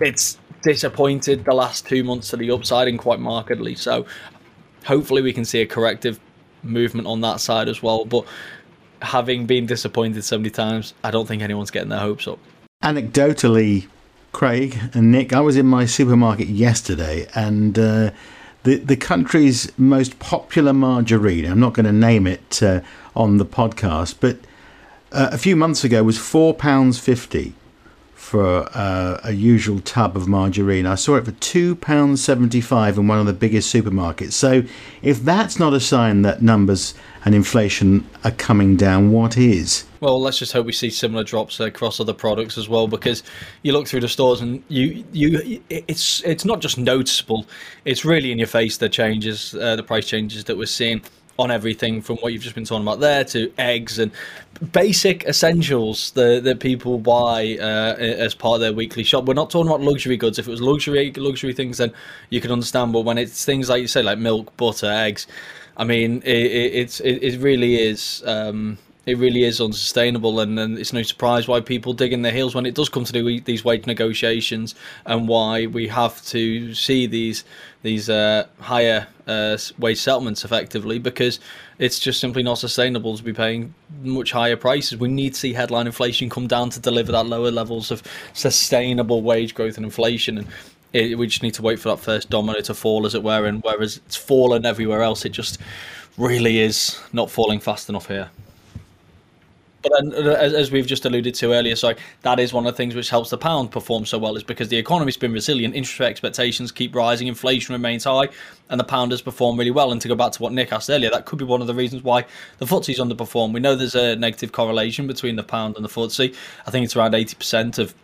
it's 0.00 0.38
disappointed 0.62 1.44
the 1.44 1.54
last 1.54 1.86
two 1.86 2.02
months 2.02 2.30
to 2.30 2.36
the 2.36 2.50
upside 2.50 2.88
and 2.88 2.98
quite 2.98 3.20
markedly. 3.20 3.76
So 3.76 4.06
hopefully 4.84 5.22
we 5.22 5.32
can 5.32 5.44
see 5.44 5.60
a 5.60 5.66
corrective 5.66 6.18
movement 6.64 7.06
on 7.06 7.20
that 7.20 7.38
side 7.40 7.68
as 7.68 7.80
well. 7.80 8.04
But 8.04 8.26
having 9.02 9.46
been 9.46 9.66
disappointed 9.66 10.24
so 10.24 10.38
many 10.38 10.50
times, 10.50 10.94
I 11.04 11.10
don't 11.10 11.26
think 11.26 11.42
anyone's 11.42 11.70
getting 11.70 11.88
their 11.88 12.00
hopes 12.00 12.26
up. 12.28 12.38
Anecdotally, 12.82 13.86
Craig 14.32 14.78
and 14.94 15.10
Nick, 15.10 15.32
I 15.32 15.40
was 15.40 15.56
in 15.56 15.66
my 15.66 15.86
supermarket 15.86 16.48
yesterday 16.48 17.26
and 17.34 17.78
uh, 17.78 18.10
the, 18.62 18.76
the 18.76 18.96
country's 18.96 19.76
most 19.78 20.18
popular 20.18 20.72
margarine, 20.72 21.44
I'm 21.46 21.60
not 21.60 21.74
going 21.74 21.86
to 21.86 21.92
name 21.92 22.26
it 22.26 22.62
uh, 22.62 22.80
on 23.16 23.38
the 23.38 23.46
podcast, 23.46 24.16
but 24.20 24.38
uh, 25.12 25.30
a 25.32 25.38
few 25.38 25.56
months 25.56 25.82
ago 25.82 26.02
was 26.04 26.18
£4.50 26.18 27.52
for 28.20 28.68
uh, 28.74 29.18
a 29.24 29.32
usual 29.32 29.80
tub 29.80 30.14
of 30.14 30.28
margarine. 30.28 30.86
I 30.86 30.94
saw 30.94 31.16
it 31.16 31.24
for 31.24 31.32
£2.75 31.32 32.98
in 32.98 33.08
one 33.08 33.18
of 33.18 33.24
the 33.24 33.32
biggest 33.32 33.74
supermarkets. 33.74 34.32
So 34.32 34.62
if 35.02 35.24
that's 35.24 35.58
not 35.58 35.72
a 35.72 35.80
sign 35.80 36.20
that 36.22 36.42
numbers 36.42 36.94
and 37.24 37.34
inflation 37.34 38.06
are 38.22 38.30
coming 38.30 38.76
down, 38.76 39.10
what 39.10 39.38
is? 39.38 39.84
Well, 40.00 40.20
let's 40.20 40.38
just 40.38 40.52
hope 40.52 40.66
we 40.66 40.72
see 40.72 40.90
similar 40.90 41.24
drops 41.24 41.60
across 41.60 41.98
other 41.98 42.12
products 42.12 42.56
as 42.56 42.68
well, 42.68 42.86
because 42.86 43.22
you 43.62 43.72
look 43.72 43.88
through 43.88 44.00
the 44.00 44.08
stores 44.08 44.40
and 44.40 44.62
you 44.68 45.04
you 45.12 45.62
it's 45.68 46.22
it's 46.22 46.44
not 46.44 46.60
just 46.60 46.78
noticeable; 46.78 47.46
it's 47.84 48.04
really 48.04 48.32
in 48.32 48.38
your 48.38 48.46
face 48.46 48.78
the 48.78 48.88
changes, 48.88 49.54
uh, 49.54 49.76
the 49.76 49.82
price 49.82 50.06
changes 50.06 50.44
that 50.44 50.56
we're 50.56 50.64
seeing 50.66 51.02
on 51.40 51.50
everything 51.50 52.02
from 52.02 52.16
what 52.18 52.32
you've 52.32 52.42
just 52.42 52.54
been 52.54 52.64
talking 52.64 52.82
about 52.86 53.00
there 53.00 53.24
to 53.24 53.52
eggs 53.58 53.98
and 53.98 54.12
basic 54.72 55.24
essentials 55.24 56.10
that, 56.12 56.44
that 56.44 56.60
people 56.60 56.98
buy 56.98 57.56
uh, 57.58 57.96
as 57.96 58.34
part 58.34 58.56
of 58.56 58.60
their 58.60 58.72
weekly 58.72 59.02
shop. 59.02 59.24
We're 59.24 59.34
not 59.34 59.50
talking 59.50 59.68
about 59.68 59.80
luxury 59.80 60.16
goods. 60.16 60.38
If 60.38 60.46
it 60.46 60.50
was 60.50 60.60
luxury 60.60 61.12
luxury 61.16 61.52
things, 61.52 61.78
then 61.78 61.92
you 62.28 62.40
can 62.40 62.52
understand. 62.52 62.92
But 62.92 63.02
when 63.02 63.18
it's 63.18 63.44
things 63.44 63.68
like 63.68 63.80
you 63.80 63.88
say, 63.88 64.02
like 64.02 64.18
milk, 64.18 64.56
butter, 64.56 64.90
eggs, 64.90 65.26
I 65.76 65.84
mean, 65.84 66.22
it, 66.24 66.36
it, 66.36 66.74
it's 66.74 67.00
it, 67.00 67.22
it 67.22 67.40
really 67.40 67.80
is. 67.80 68.22
Um, 68.26 68.78
it 69.06 69.16
really 69.16 69.44
is 69.44 69.60
unsustainable, 69.60 70.40
and, 70.40 70.58
and, 70.58 70.78
it's 70.78 70.92
no 70.92 71.02
surprise 71.02 71.48
why 71.48 71.60
people 71.60 71.92
dig 71.92 72.12
in 72.12 72.22
their 72.22 72.32
heels 72.32 72.54
when 72.54 72.66
it 72.66 72.74
does 72.74 72.88
come 72.88 73.04
to 73.04 73.12
do 73.12 73.40
these 73.40 73.64
wage 73.64 73.86
negotiations, 73.86 74.74
and 75.06 75.26
why 75.26 75.66
we 75.66 75.88
have 75.88 76.24
to 76.26 76.74
see 76.74 77.06
these 77.06 77.44
these 77.82 78.10
uh, 78.10 78.46
higher 78.60 79.06
uh, 79.26 79.56
wage 79.78 79.98
settlements 79.98 80.44
effectively 80.44 80.98
because 80.98 81.40
it's 81.78 81.98
just 81.98 82.20
simply 82.20 82.42
not 82.42 82.58
sustainable 82.58 83.16
to 83.16 83.22
be 83.22 83.32
paying 83.32 83.72
much 84.02 84.32
higher 84.32 84.56
prices. 84.56 84.98
We 84.98 85.08
need 85.08 85.32
to 85.32 85.40
see 85.40 85.54
headline 85.54 85.86
inflation 85.86 86.28
come 86.28 86.46
down 86.46 86.68
to 86.70 86.80
deliver 86.80 87.12
that 87.12 87.26
lower 87.26 87.50
levels 87.50 87.90
of 87.90 88.02
sustainable 88.34 89.22
wage 89.22 89.54
growth 89.54 89.76
and 89.78 89.86
inflation, 89.86 90.38
and 90.38 90.46
it, 90.92 91.16
we 91.16 91.26
just 91.26 91.42
need 91.42 91.54
to 91.54 91.62
wait 91.62 91.78
for 91.78 91.88
that 91.88 92.00
first 92.00 92.28
domino 92.28 92.60
to 92.60 92.74
fall, 92.74 93.06
as 93.06 93.14
it 93.14 93.22
were. 93.22 93.46
And 93.46 93.62
whereas 93.62 93.96
it's 93.98 94.16
fallen 94.16 94.66
everywhere 94.66 95.02
else, 95.02 95.24
it 95.24 95.30
just 95.30 95.58
really 96.18 96.60
is 96.60 97.00
not 97.12 97.30
falling 97.30 97.60
fast 97.60 97.88
enough 97.88 98.08
here. 98.08 98.30
But 99.82 99.92
uh, 99.92 100.32
as, 100.32 100.70
we've 100.70 100.86
just 100.86 101.04
alluded 101.06 101.34
to 101.36 101.52
earlier, 101.52 101.74
sorry, 101.74 101.96
that 102.22 102.38
is 102.38 102.52
one 102.52 102.66
of 102.66 102.72
the 102.72 102.76
things 102.76 102.94
which 102.94 103.08
helps 103.08 103.30
the 103.30 103.38
pound 103.38 103.70
perform 103.70 104.04
so 104.04 104.18
well, 104.18 104.36
is 104.36 104.42
because 104.42 104.68
the 104.68 104.76
economy's 104.76 105.16
been 105.16 105.32
resilient, 105.32 105.74
interest 105.74 105.98
rate 106.00 106.08
expectations 106.08 106.70
keep 106.70 106.94
rising, 106.94 107.28
inflation 107.28 107.72
remains 107.72 108.04
high, 108.04 108.28
and 108.68 108.78
the 108.78 108.84
pound 108.84 109.10
has 109.12 109.22
performed 109.22 109.58
really 109.58 109.70
well. 109.70 109.90
And 109.90 110.00
to 110.02 110.08
go 110.08 110.14
back 110.14 110.32
to 110.32 110.42
what 110.42 110.52
Nick 110.52 110.72
asked 110.72 110.90
earlier, 110.90 111.10
that 111.10 111.24
could 111.24 111.38
be 111.38 111.44
one 111.44 111.60
of 111.60 111.66
the 111.66 111.74
reasons 111.74 112.02
why 112.02 112.26
the 112.58 112.66
FTSE's 112.66 112.98
underperformed. 112.98 113.54
We 113.54 113.60
know 113.60 113.74
there's 113.74 113.94
a 113.94 114.16
negative 114.16 114.52
correlation 114.52 115.06
between 115.06 115.36
the 115.36 115.42
pound 115.42 115.76
and 115.76 115.84
the 115.84 115.88
FTSE. 115.88 116.34
I 116.66 116.70
think 116.70 116.84
it's 116.84 116.94
around 116.94 117.12
80% 117.12 117.78
of 117.78 117.94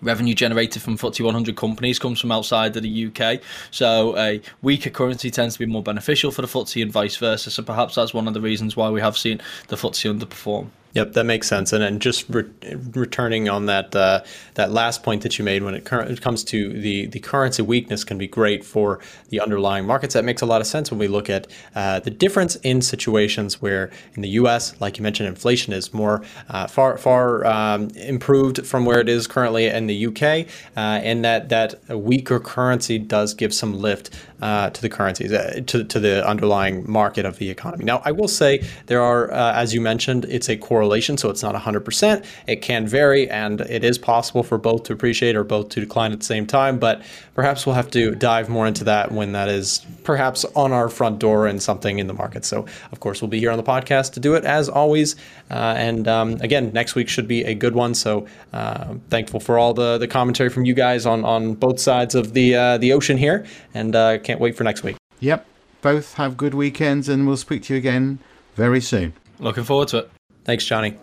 revenue 0.00 0.34
generated 0.34 0.82
from 0.82 0.96
FTSE 0.96 1.24
100 1.24 1.56
companies 1.56 1.98
comes 1.98 2.20
from 2.20 2.32
outside 2.32 2.76
of 2.76 2.82
the 2.82 3.06
UK. 3.06 3.40
So 3.70 4.16
a 4.16 4.40
weaker 4.62 4.90
currency 4.90 5.30
tends 5.30 5.54
to 5.54 5.58
be 5.58 5.66
more 5.66 5.82
beneficial 5.82 6.30
for 6.30 6.42
the 6.42 6.48
FTSE 6.48 6.82
and 6.82 6.92
vice 6.92 7.16
versa. 7.16 7.50
So 7.50 7.62
perhaps 7.62 7.94
that's 7.94 8.14
one 8.14 8.26
of 8.26 8.34
the 8.34 8.40
reasons 8.40 8.76
why 8.76 8.90
we 8.90 9.00
have 9.00 9.18
seen 9.18 9.40
the 9.68 9.76
FTSE 9.76 10.18
underperform. 10.18 10.70
Yep, 10.94 11.14
that 11.14 11.24
makes 11.24 11.48
sense. 11.48 11.72
And 11.72 11.82
and 11.82 12.00
just 12.00 12.28
re- 12.28 12.44
returning 12.92 13.48
on 13.48 13.66
that 13.66 13.94
uh, 13.96 14.22
that 14.54 14.70
last 14.70 15.02
point 15.02 15.22
that 15.22 15.38
you 15.38 15.44
made 15.44 15.64
when 15.64 15.74
it, 15.74 15.84
cur- 15.84 16.02
it, 16.02 16.20
comes 16.20 16.44
to 16.44 16.72
the 16.72 17.06
the 17.06 17.18
currency 17.18 17.62
weakness 17.62 18.04
can 18.04 18.16
be 18.16 18.28
great 18.28 18.64
for 18.64 19.00
the 19.28 19.40
underlying 19.40 19.86
markets. 19.86 20.14
That 20.14 20.24
makes 20.24 20.40
a 20.40 20.46
lot 20.46 20.60
of 20.60 20.68
sense 20.68 20.92
when 20.92 21.00
we 21.00 21.08
look 21.08 21.28
at 21.28 21.48
uh, 21.74 21.98
the 21.98 22.10
difference 22.10 22.54
in 22.56 22.80
situations 22.80 23.60
where 23.60 23.90
in 24.14 24.22
the 24.22 24.28
U.S., 24.40 24.80
like 24.80 24.96
you 24.96 25.02
mentioned, 25.02 25.28
inflation 25.28 25.72
is 25.72 25.92
more 25.92 26.22
uh, 26.48 26.68
far 26.68 26.96
far 26.96 27.44
um, 27.44 27.88
improved 27.96 28.64
from 28.64 28.84
where 28.84 29.00
it 29.00 29.08
is 29.08 29.26
currently 29.26 29.66
in 29.66 29.88
the 29.88 29.96
U.K. 29.96 30.46
Uh, 30.76 30.80
and 31.02 31.24
that 31.24 31.48
that 31.48 31.74
weaker 31.88 32.38
currency 32.38 33.00
does 33.00 33.34
give 33.34 33.52
some 33.52 33.80
lift 33.80 34.10
uh, 34.44 34.68
to 34.70 34.82
the 34.82 34.90
currencies, 34.90 35.32
uh, 35.32 35.60
to, 35.66 35.82
to 35.84 35.98
the 35.98 36.26
underlying 36.28 36.88
market 36.90 37.24
of 37.24 37.38
the 37.38 37.48
economy. 37.48 37.82
Now, 37.82 38.02
I 38.04 38.12
will 38.12 38.28
say 38.28 38.62
there 38.86 39.00
are, 39.00 39.30
as 39.30 39.72
you 39.72 39.80
mentioned, 39.80 40.26
it's 40.26 40.50
a 40.50 40.56
correlation, 40.84 41.16
so 41.16 41.30
it's 41.30 41.42
not 41.42 41.54
100%. 41.54 42.24
It 42.46 42.56
can 42.56 42.86
vary, 42.86 43.28
and 43.30 43.62
it 43.62 43.82
is 43.82 43.96
possible 43.96 44.42
for 44.42 44.58
both 44.58 44.84
to 44.84 44.92
appreciate 44.92 45.34
or 45.34 45.42
both 45.42 45.70
to 45.70 45.80
decline 45.80 46.12
at 46.12 46.20
the 46.20 46.26
same 46.26 46.46
time, 46.46 46.78
but 46.78 47.02
perhaps 47.34 47.64
we'll 47.64 47.74
have 47.74 47.90
to 47.92 48.14
dive 48.14 48.50
more 48.50 48.66
into 48.66 48.84
that 48.84 49.10
when 49.12 49.32
that 49.32 49.48
is 49.48 49.84
perhaps 50.04 50.44
on 50.54 50.72
our 50.72 50.90
front 50.90 51.18
door 51.18 51.46
and 51.46 51.62
something 51.62 51.98
in 51.98 52.06
the 52.06 52.12
market. 52.12 52.44
So, 52.44 52.66
of 52.92 53.00
course, 53.00 53.22
we'll 53.22 53.30
be 53.30 53.40
here 53.40 53.50
on 53.50 53.56
the 53.56 53.64
podcast 53.64 54.12
to 54.12 54.20
do 54.20 54.34
it 54.34 54.44
as 54.44 54.68
always. 54.68 55.16
Uh, 55.50 55.74
and 55.76 56.06
um, 56.06 56.32
again, 56.42 56.70
next 56.74 56.94
week 56.94 57.08
should 57.08 57.26
be 57.26 57.44
a 57.44 57.54
good 57.54 57.74
one. 57.74 57.94
So, 57.94 58.26
uh, 58.52 58.94
thankful 59.08 59.40
for 59.40 59.58
all 59.58 59.72
the, 59.72 59.96
the 59.96 60.08
commentary 60.08 60.50
from 60.50 60.66
you 60.66 60.74
guys 60.74 61.06
on, 61.06 61.24
on 61.24 61.54
both 61.54 61.80
sides 61.80 62.14
of 62.14 62.34
the, 62.34 62.54
uh, 62.54 62.78
the 62.78 62.92
ocean 62.92 63.16
here, 63.16 63.46
and 63.72 63.94
can't 63.94 64.34
can't 64.34 64.42
wait 64.42 64.56
for 64.56 64.64
next 64.64 64.82
week. 64.82 64.96
Yep. 65.20 65.46
Both 65.80 66.14
have 66.14 66.36
good 66.36 66.54
weekends, 66.54 67.08
and 67.08 67.26
we'll 67.26 67.36
speak 67.36 67.62
to 67.64 67.74
you 67.74 67.78
again 67.78 68.18
very 68.56 68.80
soon. 68.80 69.12
Looking 69.38 69.64
forward 69.64 69.88
to 69.88 69.98
it. 69.98 70.13
Thanks, 70.44 70.64
Johnny. 70.64 70.98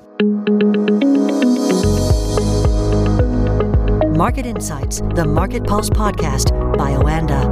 Market 4.15 4.45
Insights, 4.45 5.01
the 5.15 5.25
Market 5.25 5.65
Pulse 5.65 5.89
podcast 5.89 6.51
by 6.77 6.91
Oanda. 6.91 7.50